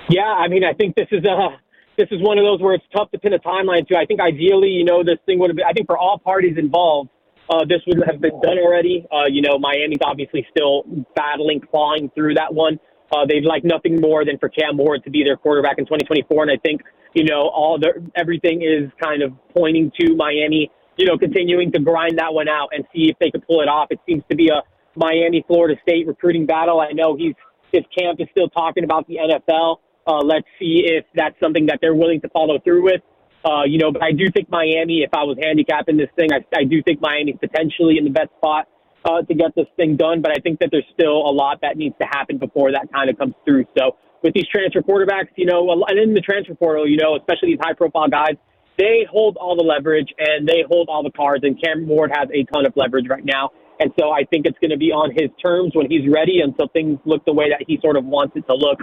Yeah, 0.09 0.23
I 0.23 0.47
mean, 0.47 0.63
I 0.63 0.73
think 0.73 0.95
this 0.95 1.07
is 1.11 1.23
a 1.25 1.59
this 1.97 2.07
is 2.11 2.21
one 2.21 2.37
of 2.37 2.45
those 2.45 2.61
where 2.61 2.73
it's 2.73 2.85
tough 2.95 3.11
to 3.11 3.19
pin 3.19 3.33
a 3.33 3.39
timeline 3.39 3.85
to. 3.89 3.97
I 3.97 4.05
think 4.05 4.21
ideally, 4.21 4.69
you 4.69 4.85
know, 4.85 5.03
this 5.03 5.17
thing 5.25 5.37
would 5.39 5.49
have 5.49 5.57
been. 5.57 5.65
I 5.67 5.73
think 5.73 5.85
for 5.85 5.97
all 5.97 6.17
parties 6.17 6.57
involved, 6.57 7.09
uh, 7.49 7.65
this 7.67 7.81
would 7.87 8.01
have 8.07 8.21
been 8.21 8.39
done 8.41 8.57
already. 8.57 9.05
Uh, 9.11 9.25
you 9.27 9.41
know, 9.41 9.59
Miami's 9.59 9.99
obviously 10.03 10.47
still 10.49 10.83
battling, 11.15 11.59
clawing 11.59 12.09
through 12.15 12.35
that 12.35 12.53
one. 12.53 12.79
Uh, 13.11 13.25
they'd 13.27 13.45
like 13.45 13.63
nothing 13.63 13.99
more 13.99 14.23
than 14.23 14.37
for 14.37 14.49
Cam 14.49 14.77
Ward 14.77 15.03
to 15.03 15.09
be 15.09 15.23
their 15.23 15.37
quarterback 15.37 15.77
in 15.77 15.85
2024, 15.85 16.43
and 16.43 16.51
I 16.51 16.57
think 16.57 16.81
you 17.13 17.23
know 17.23 17.49
all 17.49 17.79
the 17.79 18.05
everything 18.15 18.61
is 18.61 18.91
kind 19.01 19.23
of 19.23 19.33
pointing 19.55 19.91
to 19.99 20.15
Miami, 20.15 20.71
you 20.97 21.05
know, 21.05 21.17
continuing 21.17 21.71
to 21.71 21.79
grind 21.79 22.19
that 22.19 22.33
one 22.33 22.47
out 22.47 22.69
and 22.71 22.85
see 22.93 23.09
if 23.09 23.17
they 23.19 23.31
could 23.31 23.45
pull 23.47 23.61
it 23.61 23.67
off. 23.67 23.87
It 23.89 23.99
seems 24.07 24.23
to 24.29 24.35
be 24.35 24.49
a 24.49 24.61
Miami 24.95 25.43
Florida 25.47 25.79
State 25.81 26.07
recruiting 26.07 26.45
battle. 26.45 26.79
I 26.79 26.91
know 26.91 27.15
he's 27.15 27.35
his 27.71 27.83
camp 27.97 28.19
is 28.19 28.27
still 28.31 28.49
talking 28.49 28.83
about 28.83 29.07
the 29.07 29.17
NFL. 29.17 29.77
Uh, 30.07 30.21
let's 30.23 30.47
see 30.59 30.83
if 30.85 31.05
that's 31.13 31.39
something 31.39 31.67
that 31.67 31.79
they're 31.81 31.95
willing 31.95 32.21
to 32.21 32.29
follow 32.29 32.59
through 32.59 32.83
with. 32.83 33.01
Uh, 33.45 33.63
you 33.63 33.77
know, 33.77 33.91
but 33.91 34.03
I 34.03 34.11
do 34.11 34.29
think 34.31 34.49
Miami, 34.49 35.01
if 35.01 35.13
I 35.13 35.23
was 35.23 35.37
handicapping 35.41 35.97
this 35.97 36.09
thing, 36.15 36.29
I, 36.33 36.43
I 36.55 36.63
do 36.65 36.83
think 36.83 36.99
Miami's 36.99 37.37
potentially 37.39 37.97
in 37.97 38.03
the 38.03 38.09
best 38.09 38.29
spot 38.37 38.67
uh, 39.05 39.21
to 39.21 39.33
get 39.33 39.55
this 39.55 39.67
thing 39.75 39.95
done. 39.95 40.21
But 40.21 40.31
I 40.31 40.41
think 40.41 40.59
that 40.59 40.69
there's 40.71 40.87
still 40.93 41.17
a 41.17 41.33
lot 41.33 41.61
that 41.61 41.77
needs 41.77 41.95
to 42.01 42.05
happen 42.05 42.37
before 42.37 42.71
that 42.71 42.91
kind 42.93 43.09
of 43.09 43.17
comes 43.17 43.35
through. 43.45 43.65
So 43.77 43.97
with 44.23 44.33
these 44.33 44.47
transfer 44.47 44.81
quarterbacks, 44.81 45.29
you 45.35 45.45
know, 45.45 45.83
and 45.87 45.99
in 45.99 46.13
the 46.13 46.21
transfer 46.21 46.55
portal, 46.55 46.87
you 46.87 46.97
know, 46.97 47.15
especially 47.15 47.49
these 47.55 47.61
high 47.61 47.73
profile 47.73 48.09
guys, 48.09 48.35
they 48.77 49.05
hold 49.11 49.37
all 49.37 49.55
the 49.55 49.63
leverage 49.63 50.07
and 50.17 50.47
they 50.47 50.63
hold 50.67 50.89
all 50.89 51.03
the 51.03 51.11
cards. 51.11 51.43
And 51.43 51.61
Cam 51.61 51.87
Ward 51.87 52.11
has 52.15 52.29
a 52.33 52.43
ton 52.51 52.65
of 52.65 52.73
leverage 52.75 53.07
right 53.09 53.25
now. 53.25 53.51
And 53.79 53.91
so 53.97 54.11
I 54.11 54.25
think 54.25 54.45
it's 54.45 54.59
going 54.59 54.71
to 54.71 54.77
be 54.77 54.91
on 54.91 55.11
his 55.11 55.29
terms 55.43 55.71
when 55.73 55.89
he's 55.89 56.07
ready 56.09 56.41
until 56.43 56.67
things 56.67 56.99
look 57.05 57.23
the 57.25 57.33
way 57.33 57.49
that 57.49 57.63
he 57.65 57.79
sort 57.81 57.95
of 57.95 58.05
wants 58.05 58.35
it 58.35 58.45
to 58.47 58.55
look. 58.55 58.79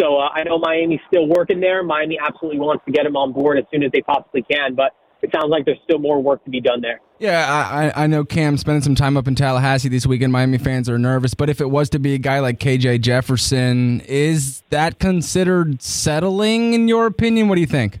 So 0.00 0.16
uh, 0.16 0.28
I 0.32 0.44
know 0.44 0.58
Miami's 0.58 1.00
still 1.08 1.26
working 1.26 1.60
there. 1.60 1.82
Miami 1.82 2.18
absolutely 2.24 2.60
wants 2.60 2.84
to 2.86 2.92
get 2.92 3.04
him 3.04 3.16
on 3.16 3.32
board 3.32 3.58
as 3.58 3.64
soon 3.72 3.82
as 3.82 3.90
they 3.92 4.00
possibly 4.00 4.42
can. 4.42 4.74
But 4.74 4.92
it 5.22 5.30
sounds 5.34 5.50
like 5.50 5.64
there's 5.64 5.78
still 5.84 5.98
more 5.98 6.22
work 6.22 6.44
to 6.44 6.50
be 6.50 6.60
done 6.60 6.80
there. 6.80 7.00
Yeah, 7.18 7.44
I, 7.48 8.04
I 8.04 8.06
know 8.06 8.24
Cam 8.24 8.56
spending 8.56 8.82
some 8.82 8.94
time 8.94 9.16
up 9.16 9.26
in 9.26 9.34
Tallahassee 9.34 9.88
this 9.88 10.06
weekend. 10.06 10.32
Miami 10.32 10.58
fans 10.58 10.88
are 10.88 10.98
nervous, 10.98 11.34
but 11.34 11.50
if 11.50 11.60
it 11.60 11.70
was 11.70 11.90
to 11.90 11.98
be 11.98 12.14
a 12.14 12.18
guy 12.18 12.38
like 12.38 12.60
KJ 12.60 13.00
Jefferson, 13.00 14.00
is 14.02 14.62
that 14.70 15.00
considered 15.00 15.82
settling 15.82 16.74
in 16.74 16.86
your 16.86 17.06
opinion? 17.06 17.48
What 17.48 17.56
do 17.56 17.60
you 17.60 17.66
think? 17.66 18.00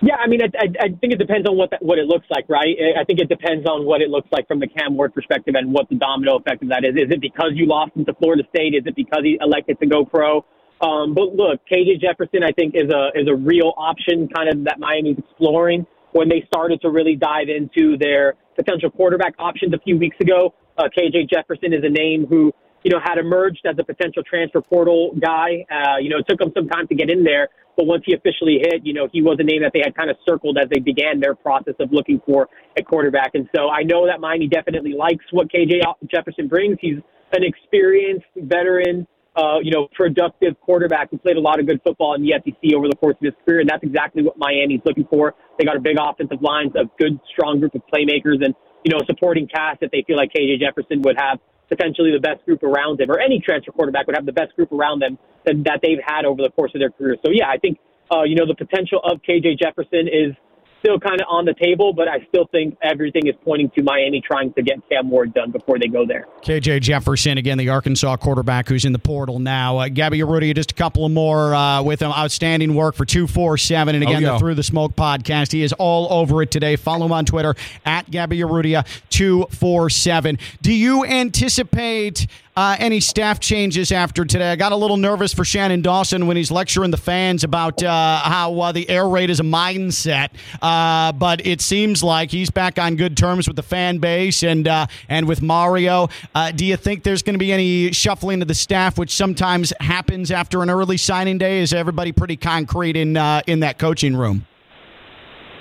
Yeah, 0.00 0.14
I 0.16 0.28
mean, 0.28 0.40
I, 0.42 0.46
I, 0.56 0.66
I 0.80 0.88
think 1.00 1.12
it 1.12 1.18
depends 1.18 1.48
on 1.48 1.56
what 1.56 1.70
that, 1.70 1.82
what 1.82 1.98
it 1.98 2.06
looks 2.06 2.26
like, 2.30 2.44
right? 2.48 2.76
I 2.96 3.02
think 3.04 3.18
it 3.18 3.28
depends 3.28 3.66
on 3.66 3.84
what 3.84 4.00
it 4.00 4.10
looks 4.10 4.28
like 4.30 4.46
from 4.46 4.60
the 4.60 4.68
Cam 4.68 4.96
Ward 4.96 5.12
perspective 5.12 5.54
and 5.56 5.72
what 5.72 5.88
the 5.88 5.96
domino 5.96 6.36
effect 6.36 6.62
of 6.62 6.68
that 6.68 6.84
is. 6.84 6.94
Is 6.94 7.10
it 7.10 7.20
because 7.20 7.52
you 7.54 7.66
lost 7.66 7.96
him 7.96 8.04
to 8.04 8.14
Florida 8.14 8.44
State? 8.54 8.74
Is 8.74 8.84
it 8.86 8.94
because 8.94 9.22
he 9.24 9.38
elected 9.40 9.80
to 9.80 9.86
go 9.86 10.04
pro? 10.04 10.44
Um, 10.80 11.14
but 11.14 11.34
look, 11.34 11.60
KJ 11.70 12.00
Jefferson, 12.00 12.42
I 12.42 12.52
think, 12.52 12.74
is 12.74 12.90
a 12.92 13.10
is 13.18 13.28
a 13.28 13.34
real 13.34 13.72
option, 13.76 14.28
kind 14.28 14.48
of 14.48 14.64
that 14.64 14.78
Miami's 14.78 15.18
exploring 15.18 15.86
when 16.12 16.28
they 16.28 16.44
started 16.46 16.80
to 16.82 16.90
really 16.90 17.16
dive 17.16 17.48
into 17.48 17.98
their 17.98 18.34
potential 18.56 18.90
quarterback 18.90 19.34
options 19.38 19.74
a 19.74 19.78
few 19.78 19.98
weeks 19.98 20.16
ago. 20.20 20.54
Uh, 20.76 20.84
KJ 20.96 21.28
Jefferson 21.30 21.72
is 21.72 21.82
a 21.82 21.90
name 21.90 22.26
who 22.26 22.52
you 22.84 22.90
know 22.90 23.00
had 23.02 23.18
emerged 23.18 23.66
as 23.66 23.74
a 23.78 23.84
potential 23.84 24.22
transfer 24.22 24.60
portal 24.60 25.10
guy. 25.20 25.66
Uh, 25.70 25.98
you 25.98 26.08
know, 26.08 26.18
it 26.18 26.26
took 26.28 26.40
him 26.40 26.52
some 26.56 26.68
time 26.68 26.86
to 26.86 26.94
get 26.94 27.10
in 27.10 27.24
there, 27.24 27.48
but 27.76 27.86
once 27.86 28.04
he 28.06 28.14
officially 28.14 28.58
hit, 28.62 28.86
you 28.86 28.92
know, 28.94 29.08
he 29.12 29.20
was 29.20 29.36
a 29.40 29.44
name 29.44 29.62
that 29.62 29.72
they 29.74 29.82
had 29.84 29.96
kind 29.96 30.10
of 30.10 30.16
circled 30.28 30.58
as 30.58 30.68
they 30.70 30.80
began 30.80 31.18
their 31.18 31.34
process 31.34 31.74
of 31.80 31.92
looking 31.92 32.20
for 32.24 32.48
a 32.76 32.82
quarterback. 32.82 33.32
And 33.34 33.48
so 33.54 33.68
I 33.68 33.82
know 33.82 34.06
that 34.06 34.20
Miami 34.20 34.46
definitely 34.46 34.94
likes 34.94 35.24
what 35.32 35.50
KJ 35.50 35.82
Jefferson 36.08 36.46
brings. 36.46 36.78
He's 36.80 36.98
an 37.32 37.42
experienced 37.42 38.26
veteran 38.36 39.06
uh, 39.36 39.58
you 39.62 39.70
know, 39.70 39.88
productive 39.94 40.58
quarterback 40.60 41.10
who 41.10 41.18
played 41.18 41.36
a 41.36 41.40
lot 41.40 41.60
of 41.60 41.66
good 41.66 41.80
football 41.84 42.14
in 42.14 42.22
the 42.22 42.32
SEC 42.44 42.74
over 42.74 42.88
the 42.88 42.96
course 42.96 43.16
of 43.20 43.24
his 43.24 43.34
career, 43.44 43.60
and 43.60 43.68
that's 43.68 43.82
exactly 43.82 44.22
what 44.22 44.36
Miami's 44.38 44.80
looking 44.84 45.06
for. 45.10 45.34
They 45.58 45.64
got 45.64 45.76
a 45.76 45.80
big 45.80 45.96
offensive 46.00 46.42
line, 46.42 46.72
a 46.76 46.84
good, 46.98 47.18
strong 47.32 47.60
group 47.60 47.74
of 47.74 47.82
playmakers, 47.92 48.44
and 48.44 48.54
you 48.84 48.90
know, 48.92 48.98
a 49.02 49.06
supporting 49.06 49.46
cast 49.46 49.80
that 49.80 49.90
they 49.92 50.04
feel 50.06 50.16
like 50.16 50.32
KJ 50.32 50.60
Jefferson 50.60 51.02
would 51.02 51.16
have 51.18 51.38
potentially 51.68 52.10
the 52.12 52.20
best 52.20 52.44
group 52.46 52.62
around 52.62 53.00
him, 53.00 53.10
or 53.10 53.20
any 53.20 53.40
transfer 53.40 53.72
quarterback 53.72 54.06
would 54.06 54.16
have 54.16 54.26
the 54.26 54.32
best 54.32 54.56
group 54.56 54.72
around 54.72 55.00
them 55.00 55.18
that, 55.44 55.54
that 55.64 55.80
they've 55.82 56.00
had 56.04 56.24
over 56.24 56.42
the 56.42 56.50
course 56.50 56.72
of 56.74 56.80
their 56.80 56.90
career. 56.90 57.16
So 57.24 57.30
yeah, 57.30 57.48
I 57.48 57.58
think 57.58 57.78
uh, 58.10 58.22
you 58.24 58.34
know, 58.36 58.46
the 58.46 58.54
potential 58.54 59.00
of 59.04 59.20
KJ 59.22 59.60
Jefferson 59.60 60.08
is 60.08 60.32
still 60.80 60.98
kind 60.98 61.20
of 61.20 61.26
on 61.28 61.44
the 61.44 61.54
table, 61.54 61.92
but 61.92 62.08
I 62.08 62.24
still 62.28 62.46
think 62.52 62.76
everything 62.82 63.26
is 63.26 63.34
pointing 63.44 63.70
to 63.70 63.82
Miami 63.82 64.20
trying 64.20 64.52
to 64.54 64.62
get 64.62 64.76
Cam 64.88 65.10
Ward 65.10 65.34
done 65.34 65.50
before 65.50 65.78
they 65.78 65.88
go 65.88 66.06
there. 66.06 66.26
KJ 66.42 66.80
Jefferson, 66.80 67.36
again, 67.38 67.58
the 67.58 67.68
Arkansas 67.68 68.16
quarterback 68.16 68.68
who's 68.68 68.84
in 68.84 68.92
the 68.92 68.98
portal 68.98 69.38
now. 69.38 69.78
Uh, 69.78 69.88
Gaby 69.88 70.18
Urrutia, 70.20 70.54
just 70.54 70.72
a 70.72 70.74
couple 70.74 71.04
of 71.04 71.12
more 71.12 71.54
uh, 71.54 71.82
with 71.82 72.00
him. 72.00 72.10
Outstanding 72.12 72.74
work 72.74 72.94
for 72.94 73.04
247. 73.04 73.94
And 73.94 74.04
again, 74.04 74.16
Oh, 74.16 74.18
yeah. 74.20 74.32
the 74.34 74.38
Through 74.38 74.54
the 74.54 74.62
Smoke 74.62 74.94
podcast. 74.96 75.52
He 75.52 75.62
is 75.62 75.72
all 75.74 76.12
over 76.12 76.42
it 76.42 76.50
today. 76.50 76.76
Follow 76.76 77.06
him 77.06 77.12
on 77.12 77.24
Twitter 77.24 77.54
at 77.84 78.10
Gaby 78.10 78.38
Urrutia 78.38 78.86
247. 79.10 80.38
Do 80.62 80.72
you 80.72 81.04
anticipate 81.04 82.26
uh, 82.58 82.74
any 82.80 82.98
staff 82.98 83.38
changes 83.38 83.92
after 83.92 84.24
today? 84.24 84.50
I 84.50 84.56
got 84.56 84.72
a 84.72 84.76
little 84.76 84.96
nervous 84.96 85.32
for 85.32 85.44
Shannon 85.44 85.80
Dawson 85.80 86.26
when 86.26 86.36
he's 86.36 86.50
lecturing 86.50 86.90
the 86.90 86.96
fans 86.96 87.44
about 87.44 87.80
uh, 87.84 88.18
how 88.18 88.58
uh, 88.58 88.72
the 88.72 88.90
air 88.90 89.08
raid 89.08 89.30
is 89.30 89.38
a 89.38 89.44
mindset. 89.44 90.30
Uh, 90.60 91.12
but 91.12 91.46
it 91.46 91.60
seems 91.60 92.02
like 92.02 92.32
he's 92.32 92.50
back 92.50 92.76
on 92.80 92.96
good 92.96 93.16
terms 93.16 93.46
with 93.46 93.54
the 93.54 93.62
fan 93.62 93.98
base 93.98 94.42
and 94.42 94.66
uh, 94.66 94.88
and 95.08 95.28
with 95.28 95.40
Mario. 95.40 96.08
Uh, 96.34 96.50
do 96.50 96.66
you 96.66 96.76
think 96.76 97.04
there's 97.04 97.22
going 97.22 97.34
to 97.34 97.38
be 97.38 97.52
any 97.52 97.92
shuffling 97.92 98.42
of 98.42 98.48
the 98.48 98.56
staff, 98.56 98.98
which 98.98 99.14
sometimes 99.14 99.72
happens 99.78 100.32
after 100.32 100.60
an 100.60 100.68
early 100.68 100.96
signing 100.96 101.38
day? 101.38 101.60
Is 101.60 101.72
everybody 101.72 102.10
pretty 102.10 102.36
concrete 102.36 102.96
in 102.96 103.16
in 103.46 103.60
that 103.60 103.78
coaching 103.78 104.16
room? 104.16 104.44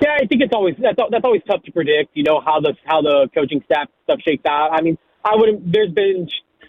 Yeah, 0.02 0.16
I 0.20 0.26
think 0.26 0.42
it's 0.42 0.54
always 0.54 0.74
that's 0.80 0.98
that's 1.12 1.24
always 1.24 1.44
tough 1.48 1.62
to 1.62 1.72
predict. 1.72 2.18
You 2.18 2.24
know 2.24 2.42
how 2.44 2.60
the 2.60 2.74
how 2.86 3.04
the 3.04 3.30
coaching 3.36 3.62
staff 3.66 3.88
stuff 4.06 4.18
shakes 4.26 4.46
out. 4.48 4.72
I 4.72 4.82
mean, 4.82 4.98
I 5.24 5.36
wouldn't. 5.36 5.72
there's 5.72 5.92
been 5.92 6.28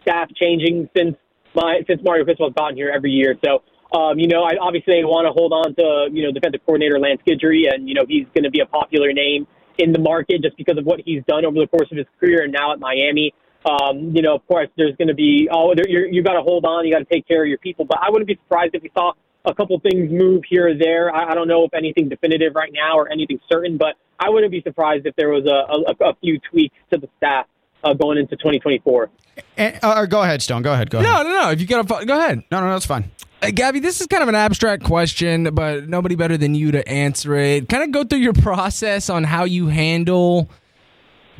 staff 0.09 0.29
changing 0.35 0.89
since 0.97 1.17
my 1.55 1.81
since 1.87 2.01
Mario 2.03 2.25
Cristobal's 2.25 2.55
gotten 2.55 2.77
here 2.77 2.91
every 2.95 3.11
year. 3.11 3.37
So 3.45 3.63
um, 3.97 4.19
you 4.19 4.29
know, 4.29 4.45
I 4.45 4.53
obviously 4.61 5.01
want 5.05 5.25
to 5.27 5.33
hold 5.33 5.53
on 5.53 5.75
to 5.77 6.09
you 6.13 6.25
know 6.25 6.33
defensive 6.33 6.61
coordinator 6.65 6.99
Lance 6.99 7.21
Guidry, 7.27 7.73
and 7.73 7.89
you 7.89 7.95
know 7.95 8.05
he's 8.09 8.27
going 8.35 8.45
to 8.45 8.51
be 8.51 8.61
a 8.61 8.67
popular 8.67 9.13
name 9.13 9.47
in 9.79 9.93
the 9.93 9.99
market 9.99 10.43
just 10.43 10.57
because 10.57 10.77
of 10.77 10.85
what 10.85 11.01
he's 11.05 11.23
done 11.27 11.45
over 11.45 11.59
the 11.61 11.67
course 11.67 11.89
of 11.91 11.97
his 11.97 12.07
career 12.21 12.45
and 12.45 12.53
now 12.53 12.73
at 12.73 12.81
Miami. 12.81 13.33
Um, 13.65 14.13
you 14.15 14.23
know, 14.23 14.35
of 14.35 14.47
course, 14.47 14.69
there's 14.77 14.97
going 14.97 15.09
to 15.09 15.15
be 15.15 15.49
oh, 15.51 15.75
there, 15.75 15.89
you're, 15.89 16.07
you 16.07 16.23
got 16.23 16.35
to 16.35 16.43
hold 16.43 16.65
on, 16.65 16.87
you 16.87 16.93
got 16.93 17.01
to 17.01 17.11
take 17.11 17.27
care 17.27 17.43
of 17.43 17.49
your 17.49 17.59
people. 17.59 17.85
But 17.85 17.99
I 18.03 18.11
wouldn't 18.11 18.29
be 18.29 18.39
surprised 18.45 18.75
if 18.75 18.83
we 18.83 18.91
saw 18.95 19.13
a 19.45 19.55
couple 19.55 19.79
things 19.81 20.11
move 20.13 20.43
here 20.49 20.69
or 20.69 20.75
there. 20.75 21.15
I, 21.15 21.31
I 21.31 21.35
don't 21.35 21.49
know 21.49 21.65
if 21.65 21.73
anything 21.73 22.09
definitive 22.09 22.55
right 22.55 22.73
now 22.73 22.99
or 22.99 23.11
anything 23.11 23.41
certain, 23.51 23.79
but 23.79 23.95
I 24.21 24.29
wouldn't 24.29 24.53
be 24.53 24.63
surprised 24.63 25.07
if 25.07 25.17
there 25.17 25.31
was 25.31 25.47
a, 25.47 26.05
a, 26.05 26.11
a 26.11 26.15
few 26.17 26.39
tweaks 26.51 26.77
to 26.93 26.99
the 26.99 27.09
staff 27.17 27.47
uh, 27.85 27.95
going 27.95 28.19
into 28.19 28.37
2024. 28.37 29.11
And, 29.57 29.79
uh, 29.83 30.07
go 30.07 30.23
ahead, 30.23 30.43
Stone. 30.43 30.63
Go 30.63 30.73
ahead. 30.73 30.91
Go 30.91 30.99
ahead. 30.99 31.11
No, 31.11 31.23
no, 31.23 31.43
no. 31.43 31.51
If 31.51 31.61
you 31.61 31.67
got 31.67 31.87
to 31.87 32.07
go 32.07 32.19
ahead. 32.19 32.43
No, 32.51 32.61
no, 32.61 32.67
no, 32.67 32.73
that's 32.73 32.87
fine. 32.87 33.11
Uh, 33.41 33.51
Gaby, 33.53 33.79
this 33.81 34.01
is 34.01 34.07
kind 34.09 34.23
of 34.23 34.29
an 34.29 34.35
abstract 34.35 34.83
question, 34.83 35.55
but 35.55 35.89
nobody 35.89 36.17
better 36.17 36.37
than 36.37 36.55
you 36.55 36.73
to 36.73 36.87
answer 36.89 37.37
it. 37.37 37.69
Kind 37.69 37.85
of 37.85 37.93
go 37.93 38.05
through 38.05 38.19
your 38.19 38.33
process 38.33 39.09
on 39.09 39.25
how 39.25 39.45
you 39.45 39.69
handle 39.69 40.51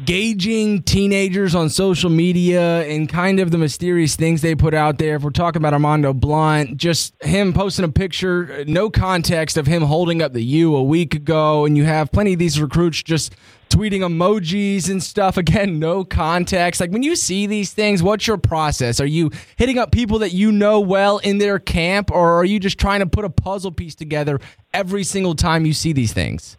gauging 0.05 0.83
teenagers 0.85 1.57
on 1.57 1.69
social 1.69 2.09
media 2.09 2.85
and 2.85 3.09
kind 3.09 3.41
of 3.41 3.51
the 3.51 3.59
mysterious 3.59 4.15
things 4.15 4.43
they 4.43 4.55
put 4.55 4.75
out 4.75 4.99
there. 4.99 5.17
If 5.17 5.23
we're 5.23 5.31
talking 5.31 5.61
about 5.61 5.73
Armando 5.73 6.13
Blunt, 6.13 6.77
just 6.77 7.21
him 7.23 7.53
posting 7.53 7.85
a 7.85 7.89
picture, 7.89 8.61
uh, 8.61 8.65
no 8.67 8.91
context 8.91 9.57
of 9.57 9.67
him 9.67 9.83
holding 9.83 10.23
up 10.23 10.33
the 10.33 10.45
U 10.45 10.77
a 10.77 10.83
week 10.83 11.15
ago, 11.15 11.65
and 11.65 11.77
you 11.77 11.85
have 11.85 12.13
plenty 12.13 12.35
of 12.35 12.39
these 12.39 12.61
recruits 12.61 13.03
just 13.03 13.35
tweeting 13.69 14.01
emojis 14.01 14.91
and 14.91 15.03
stuff. 15.03 15.37
Again, 15.39 15.79
no 15.79 16.05
context. 16.05 16.81
Like 16.81 16.91
when 16.91 17.03
you 17.03 17.17
see 17.17 17.47
these 17.47 17.73
things, 17.73 18.03
what's 18.03 18.27
your 18.27 18.39
process? 18.39 19.01
Are 19.01 19.07
you 19.07 19.31
hitting 19.57 19.79
up 19.79 19.93
people 19.93 20.19
that 20.21 20.33
you 20.33 20.53
know 20.53 20.81
well 20.81 21.19
in 21.19 21.39
their 21.39 21.59
camp, 21.59 22.11
or 22.11 22.35
are 22.35 22.45
you 22.45 22.59
just 22.61 22.79
trying 22.79 23.01
to 23.01 23.07
put 23.07 23.25
a 23.25 23.31
puzzle 23.31 23.73
piece 23.73 23.95
together 23.95 24.41
every 24.73 25.05
single 25.05 25.35
time 25.35 25.67
you 25.67 25.73
see 25.73 25.93
these 25.93 26.13
things? 26.13 26.57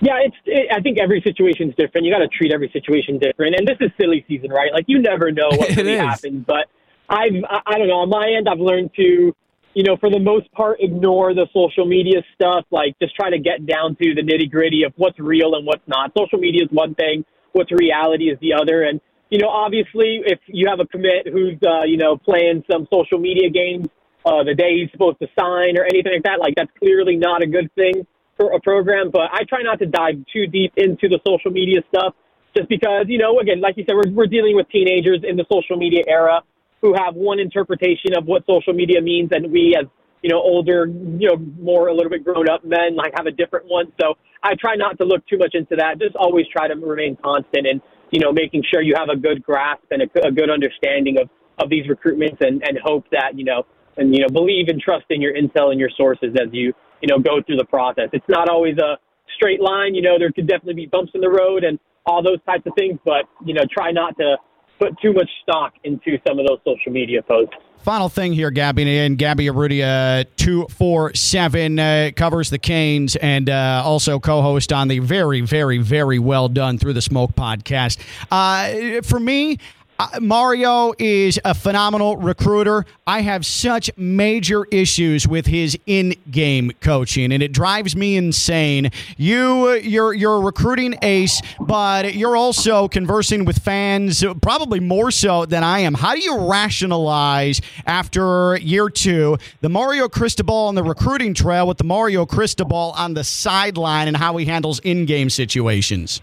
Yeah, 0.00 0.18
it's. 0.24 0.36
It, 0.46 0.66
I 0.74 0.80
think 0.80 0.98
every 1.00 1.22
situation's 1.24 1.74
different. 1.76 2.04
You 2.04 2.12
got 2.12 2.18
to 2.18 2.28
treat 2.28 2.52
every 2.52 2.68
situation 2.72 3.18
different. 3.18 3.54
And 3.56 3.68
this 3.68 3.76
is 3.80 3.90
silly 4.00 4.24
season, 4.26 4.50
right? 4.50 4.72
Like 4.72 4.84
you 4.88 4.98
never 5.00 5.30
know 5.30 5.48
what 5.50 5.76
really 5.76 5.94
is. 5.94 6.00
happens. 6.00 6.44
But 6.44 6.66
I've, 7.08 7.32
I, 7.48 7.60
I 7.66 7.78
don't 7.78 7.86
know. 7.86 8.00
On 8.00 8.08
my 8.08 8.34
end, 8.36 8.48
I've 8.48 8.58
learned 8.58 8.90
to, 8.96 9.34
you 9.74 9.84
know, 9.84 9.96
for 9.96 10.10
the 10.10 10.18
most 10.18 10.50
part, 10.52 10.78
ignore 10.80 11.34
the 11.34 11.46
social 11.52 11.86
media 11.86 12.22
stuff. 12.34 12.64
Like 12.70 12.98
just 13.00 13.14
try 13.16 13.30
to 13.30 13.38
get 13.38 13.66
down 13.66 13.96
to 13.96 14.14
the 14.14 14.22
nitty 14.22 14.50
gritty 14.50 14.84
of 14.84 14.92
what's 14.96 15.18
real 15.18 15.54
and 15.54 15.66
what's 15.66 15.86
not. 15.86 16.12
Social 16.16 16.38
media 16.38 16.64
is 16.64 16.70
one 16.70 16.94
thing. 16.94 17.24
What's 17.52 17.70
reality 17.72 18.30
is 18.30 18.38
the 18.40 18.54
other. 18.54 18.82
And 18.82 19.00
you 19.30 19.38
know, 19.38 19.48
obviously, 19.48 20.20
if 20.26 20.40
you 20.46 20.68
have 20.68 20.80
a 20.80 20.86
commit 20.86 21.26
who's, 21.26 21.56
uh, 21.66 21.84
you 21.84 21.96
know, 21.96 22.18
playing 22.18 22.64
some 22.70 22.86
social 22.92 23.18
media 23.18 23.48
games 23.48 23.88
uh, 24.26 24.44
the 24.44 24.54
day 24.54 24.78
he's 24.78 24.90
supposed 24.92 25.18
to 25.20 25.26
sign 25.38 25.78
or 25.78 25.84
anything 25.84 26.12
like 26.12 26.22
that, 26.24 26.38
like 26.38 26.54
that's 26.54 26.70
clearly 26.78 27.16
not 27.16 27.42
a 27.42 27.46
good 27.46 27.72
thing 27.74 28.06
for 28.36 28.52
a 28.52 28.60
program, 28.60 29.10
but 29.10 29.32
I 29.32 29.44
try 29.48 29.62
not 29.62 29.78
to 29.80 29.86
dive 29.86 30.16
too 30.32 30.46
deep 30.46 30.72
into 30.76 31.08
the 31.08 31.18
social 31.26 31.50
media 31.50 31.80
stuff 31.88 32.14
just 32.56 32.68
because, 32.68 33.06
you 33.08 33.18
know, 33.18 33.40
again, 33.40 33.60
like 33.60 33.76
you 33.76 33.84
said, 33.88 33.96
we're, 33.96 34.12
we're 34.12 34.26
dealing 34.26 34.54
with 34.54 34.68
teenagers 34.68 35.20
in 35.26 35.36
the 35.36 35.44
social 35.50 35.76
media 35.76 36.02
era 36.06 36.42
who 36.82 36.92
have 36.94 37.14
one 37.14 37.38
interpretation 37.38 38.14
of 38.18 38.26
what 38.26 38.44
social 38.44 38.74
media 38.74 39.00
means, 39.00 39.30
and 39.32 39.50
we 39.50 39.76
as, 39.78 39.86
you 40.20 40.30
know, 40.30 40.40
older, 40.40 40.86
you 40.86 41.28
know, 41.28 41.36
more 41.58 41.88
a 41.88 41.94
little 41.94 42.10
bit 42.10 42.24
grown 42.24 42.48
up 42.48 42.64
men, 42.64 42.94
like 42.96 43.12
have 43.16 43.26
a 43.26 43.30
different 43.30 43.66
one. 43.66 43.92
So 44.00 44.14
I 44.42 44.54
try 44.54 44.74
not 44.74 44.98
to 44.98 45.04
look 45.04 45.26
too 45.26 45.38
much 45.38 45.54
into 45.54 45.76
that. 45.76 45.98
Just 46.00 46.16
always 46.16 46.46
try 46.52 46.68
to 46.68 46.74
remain 46.74 47.16
constant 47.22 47.66
and, 47.66 47.80
you 48.10 48.20
know, 48.20 48.32
making 48.32 48.62
sure 48.70 48.82
you 48.82 48.94
have 48.96 49.08
a 49.08 49.16
good 49.16 49.42
grasp 49.42 49.84
and 49.90 50.02
a, 50.02 50.26
a 50.26 50.30
good 50.30 50.50
understanding 50.50 51.18
of, 51.18 51.30
of 51.58 51.70
these 51.70 51.86
recruitments 51.86 52.40
and, 52.40 52.62
and 52.62 52.78
hope 52.84 53.04
that, 53.10 53.38
you 53.38 53.44
know, 53.44 53.64
and, 53.96 54.14
you 54.14 54.20
know, 54.20 54.28
believe 54.28 54.68
and 54.68 54.80
trust 54.80 55.06
in 55.10 55.20
your 55.20 55.34
intel 55.34 55.70
and 55.70 55.78
your 55.78 55.90
sources 55.96 56.34
as 56.34 56.48
you, 56.52 56.72
you 57.00 57.08
know, 57.08 57.18
go 57.18 57.42
through 57.44 57.56
the 57.56 57.64
process. 57.64 58.08
It's 58.12 58.28
not 58.28 58.48
always 58.48 58.76
a 58.78 58.98
straight 59.36 59.60
line. 59.60 59.94
You 59.94 60.02
know, 60.02 60.18
there 60.18 60.32
could 60.32 60.46
definitely 60.46 60.74
be 60.74 60.86
bumps 60.86 61.12
in 61.14 61.20
the 61.20 61.30
road 61.30 61.62
and 61.64 61.78
all 62.06 62.22
those 62.22 62.42
types 62.46 62.66
of 62.66 62.72
things, 62.76 62.98
but, 63.04 63.26
you 63.44 63.54
know, 63.54 63.62
try 63.70 63.92
not 63.92 64.16
to 64.18 64.36
put 64.82 64.98
too 65.00 65.12
much 65.12 65.30
stock 65.42 65.74
into 65.84 66.18
some 66.26 66.38
of 66.38 66.46
those 66.46 66.58
social 66.64 66.92
media 66.92 67.22
posts. 67.22 67.54
Final 67.78 68.08
thing 68.08 68.32
here, 68.32 68.50
Gaby, 68.50 68.98
and 68.98 69.18
Gaby 69.18 69.46
Urrutia, 69.46 70.24
247, 70.36 71.78
uh, 71.78 72.10
covers 72.14 72.48
the 72.50 72.58
Canes 72.58 73.16
and 73.16 73.50
uh, 73.50 73.82
also 73.84 74.20
co 74.20 74.40
host 74.40 74.72
on 74.72 74.86
the 74.86 75.00
very, 75.00 75.40
very, 75.40 75.78
very 75.78 76.18
well 76.20 76.48
done 76.48 76.78
Through 76.78 76.92
the 76.92 77.02
Smoke 77.02 77.34
podcast. 77.34 77.98
Uh, 78.30 79.02
for 79.02 79.18
me, 79.18 79.58
uh, 80.02 80.20
Mario 80.20 80.92
is 80.98 81.38
a 81.44 81.54
phenomenal 81.54 82.16
recruiter. 82.16 82.84
I 83.06 83.20
have 83.20 83.46
such 83.46 83.90
major 83.96 84.64
issues 84.70 85.28
with 85.28 85.46
his 85.46 85.78
in-game 85.86 86.72
coaching, 86.80 87.32
and 87.32 87.42
it 87.42 87.52
drives 87.52 87.94
me 87.94 88.16
insane. 88.16 88.90
You, 89.16 89.74
you're 89.74 90.12
you're 90.12 90.36
a 90.36 90.40
recruiting 90.40 90.96
ace, 91.02 91.40
but 91.60 92.14
you're 92.14 92.36
also 92.36 92.88
conversing 92.88 93.44
with 93.44 93.58
fans, 93.58 94.24
probably 94.40 94.80
more 94.80 95.10
so 95.10 95.46
than 95.46 95.62
I 95.62 95.80
am. 95.80 95.94
How 95.94 96.14
do 96.14 96.20
you 96.20 96.50
rationalize 96.50 97.60
after 97.86 98.56
year 98.56 98.88
two 98.88 99.38
the 99.60 99.68
Mario 99.68 100.08
Cristobal 100.08 100.54
on 100.54 100.74
the 100.74 100.82
recruiting 100.82 101.34
trail 101.34 101.66
with 101.66 101.78
the 101.78 101.84
Mario 101.84 102.26
Cristobal 102.26 102.92
on 102.96 103.14
the 103.14 103.24
sideline 103.24 104.08
and 104.08 104.16
how 104.16 104.36
he 104.36 104.46
handles 104.46 104.80
in-game 104.80 105.30
situations? 105.30 106.20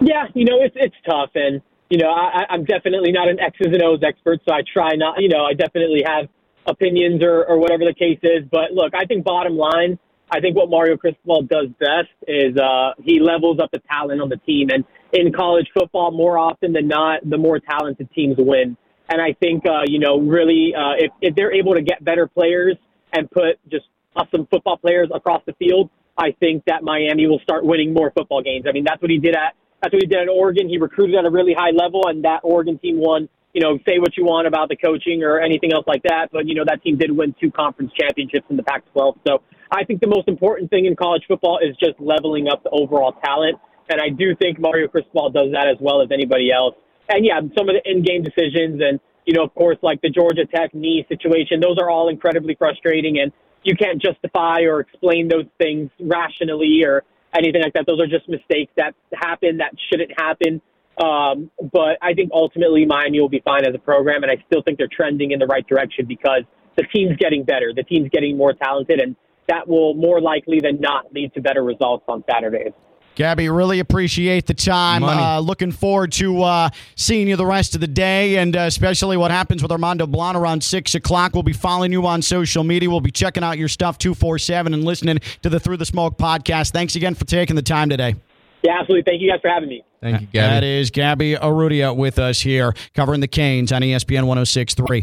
Yeah, 0.00 0.26
you 0.34 0.44
know, 0.44 0.60
it's 0.60 0.74
it's 0.76 0.96
tough, 1.06 1.30
and 1.34 1.62
you 1.92 1.98
know, 1.98 2.08
I, 2.08 2.46
I'm 2.48 2.64
definitely 2.64 3.12
not 3.12 3.28
an 3.28 3.38
X's 3.38 3.66
and 3.66 3.82
O's 3.82 4.00
expert, 4.02 4.40
so 4.48 4.54
I 4.54 4.60
try 4.72 4.92
not. 4.96 5.20
You 5.20 5.28
know, 5.28 5.44
I 5.44 5.52
definitely 5.52 6.02
have 6.06 6.24
opinions 6.66 7.22
or, 7.22 7.44
or 7.44 7.58
whatever 7.58 7.84
the 7.84 7.92
case 7.92 8.18
is. 8.22 8.48
But 8.50 8.72
look, 8.72 8.94
I 8.94 9.04
think 9.04 9.24
bottom 9.24 9.58
line, 9.58 9.98
I 10.30 10.40
think 10.40 10.56
what 10.56 10.70
Mario 10.70 10.96
Cristobal 10.96 11.42
does 11.42 11.66
best 11.78 12.08
is 12.26 12.56
uh, 12.56 12.92
he 13.04 13.20
levels 13.20 13.58
up 13.62 13.70
the 13.72 13.80
talent 13.90 14.22
on 14.22 14.30
the 14.30 14.38
team, 14.38 14.70
and 14.70 14.84
in 15.12 15.34
college 15.34 15.68
football, 15.74 16.10
more 16.10 16.38
often 16.38 16.72
than 16.72 16.88
not, 16.88 17.28
the 17.28 17.36
more 17.36 17.60
talented 17.60 18.08
teams 18.14 18.36
win. 18.38 18.74
And 19.10 19.20
I 19.20 19.36
think, 19.38 19.66
uh, 19.66 19.82
you 19.84 19.98
know, 19.98 20.18
really, 20.18 20.72
uh, 20.74 20.96
if, 20.96 21.12
if 21.20 21.34
they're 21.34 21.52
able 21.52 21.74
to 21.74 21.82
get 21.82 22.02
better 22.02 22.26
players 22.26 22.78
and 23.12 23.30
put 23.30 23.60
just 23.70 23.84
awesome 24.16 24.48
football 24.50 24.78
players 24.78 25.10
across 25.14 25.42
the 25.44 25.52
field, 25.58 25.90
I 26.16 26.34
think 26.40 26.64
that 26.68 26.82
Miami 26.82 27.26
will 27.26 27.40
start 27.40 27.66
winning 27.66 27.92
more 27.92 28.10
football 28.16 28.42
games. 28.42 28.64
I 28.66 28.72
mean, 28.72 28.84
that's 28.84 29.02
what 29.02 29.10
he 29.10 29.18
did 29.18 29.36
at 29.36 29.56
that's 29.82 29.92
what 29.92 30.02
he 30.02 30.06
did 30.06 30.20
at 30.20 30.28
Oregon. 30.28 30.68
He 30.68 30.78
recruited 30.78 31.16
at 31.16 31.24
a 31.24 31.30
really 31.30 31.54
high 31.54 31.70
level, 31.70 32.06
and 32.06 32.24
that 32.24 32.40
Oregon 32.44 32.78
team 32.78 32.98
won. 32.98 33.28
You 33.52 33.60
know, 33.60 33.78
say 33.86 33.98
what 33.98 34.16
you 34.16 34.24
want 34.24 34.46
about 34.46 34.70
the 34.70 34.76
coaching 34.76 35.22
or 35.22 35.38
anything 35.38 35.74
else 35.74 35.84
like 35.86 36.04
that, 36.04 36.28
but 36.32 36.48
you 36.48 36.54
know 36.54 36.64
that 36.66 36.82
team 36.82 36.96
did 36.96 37.10
win 37.10 37.34
two 37.38 37.50
conference 37.50 37.92
championships 37.92 38.46
in 38.48 38.56
the 38.56 38.62
Pac-12. 38.62 39.18
So 39.28 39.42
I 39.70 39.84
think 39.84 40.00
the 40.00 40.06
most 40.06 40.26
important 40.26 40.70
thing 40.70 40.86
in 40.86 40.96
college 40.96 41.24
football 41.28 41.58
is 41.58 41.76
just 41.76 42.00
leveling 42.00 42.48
up 42.48 42.62
the 42.62 42.70
overall 42.70 43.12
talent, 43.22 43.58
and 43.90 44.00
I 44.00 44.08
do 44.08 44.34
think 44.36 44.58
Mario 44.58 44.88
Cristobal 44.88 45.28
does 45.28 45.52
that 45.52 45.68
as 45.68 45.76
well 45.80 46.00
as 46.00 46.08
anybody 46.10 46.50
else. 46.50 46.76
And 47.10 47.26
yeah, 47.26 47.40
some 47.58 47.68
of 47.68 47.76
the 47.76 47.82
in-game 47.84 48.22
decisions, 48.22 48.80
and 48.80 48.98
you 49.26 49.34
know, 49.34 49.44
of 49.44 49.54
course, 49.54 49.76
like 49.82 50.00
the 50.00 50.08
Georgia 50.08 50.46
Tech 50.46 50.72
knee 50.72 51.04
situation, 51.10 51.60
those 51.60 51.76
are 51.78 51.90
all 51.90 52.08
incredibly 52.08 52.54
frustrating, 52.54 53.18
and 53.18 53.32
you 53.64 53.76
can't 53.76 54.00
justify 54.00 54.62
or 54.62 54.80
explain 54.80 55.28
those 55.28 55.44
things 55.58 55.90
rationally 56.00 56.84
or 56.84 57.04
anything 57.34 57.62
like 57.62 57.72
that. 57.74 57.86
Those 57.86 58.00
are 58.00 58.06
just 58.06 58.28
mistakes 58.28 58.72
that 58.76 58.94
happen 59.14 59.58
that 59.58 59.72
shouldn't 59.90 60.12
happen. 60.18 60.60
Um, 61.02 61.50
but 61.72 61.96
I 62.02 62.12
think 62.14 62.30
ultimately 62.32 62.84
Miami 62.84 63.20
will 63.20 63.28
be 63.28 63.40
fine 63.44 63.66
as 63.66 63.74
a 63.74 63.78
program, 63.78 64.22
and 64.22 64.30
I 64.30 64.36
still 64.46 64.62
think 64.62 64.78
they're 64.78 64.88
trending 64.92 65.30
in 65.32 65.38
the 65.38 65.46
right 65.46 65.66
direction 65.66 66.04
because 66.06 66.42
the 66.76 66.84
team's 66.94 67.16
getting 67.16 67.44
better. 67.44 67.72
The 67.74 67.82
team's 67.82 68.10
getting 68.10 68.36
more 68.36 68.52
talented, 68.52 69.00
and 69.00 69.16
that 69.48 69.66
will 69.66 69.94
more 69.94 70.20
likely 70.20 70.60
than 70.60 70.80
not 70.80 71.12
lead 71.12 71.32
to 71.34 71.40
better 71.40 71.62
results 71.64 72.04
on 72.08 72.24
Saturdays. 72.30 72.72
Gaby, 73.14 73.48
really 73.50 73.78
appreciate 73.78 74.46
the 74.46 74.54
time. 74.54 75.04
Uh, 75.04 75.38
looking 75.40 75.70
forward 75.70 76.12
to 76.12 76.42
uh, 76.42 76.70
seeing 76.96 77.28
you 77.28 77.36
the 77.36 77.46
rest 77.46 77.74
of 77.74 77.80
the 77.80 77.86
day, 77.86 78.36
and 78.38 78.56
uh, 78.56 78.60
especially 78.60 79.16
what 79.16 79.30
happens 79.30 79.62
with 79.62 79.70
Armando 79.70 80.06
Blunt 80.06 80.36
around 80.36 80.64
6 80.64 80.94
o'clock. 80.94 81.34
We'll 81.34 81.42
be 81.42 81.52
following 81.52 81.92
you 81.92 82.06
on 82.06 82.22
social 82.22 82.64
media. 82.64 82.88
We'll 82.88 83.00
be 83.00 83.10
checking 83.10 83.44
out 83.44 83.58
your 83.58 83.68
stuff 83.68 83.98
247 83.98 84.72
and 84.72 84.84
listening 84.84 85.18
to 85.42 85.50
the 85.50 85.60
Through 85.60 85.76
the 85.76 85.86
Smoke 85.86 86.16
podcast. 86.16 86.72
Thanks 86.72 86.96
again 86.96 87.14
for 87.14 87.24
taking 87.26 87.56
the 87.56 87.62
time 87.62 87.90
today. 87.90 88.16
Yeah, 88.62 88.78
absolutely. 88.78 89.10
Thank 89.10 89.20
you 89.20 89.30
guys 89.30 89.40
for 89.42 89.48
having 89.48 89.68
me. 89.68 89.84
Thank 90.00 90.20
you, 90.20 90.26
Gaby. 90.28 90.46
That 90.46 90.64
is 90.64 90.90
Gaby 90.90 91.34
Urrutia 91.34 91.96
with 91.96 92.18
us 92.18 92.40
here, 92.40 92.74
covering 92.94 93.20
the 93.20 93.28
Canes 93.28 93.72
on 93.72 93.82
ESPN 93.82 94.26
1063. 94.26 95.00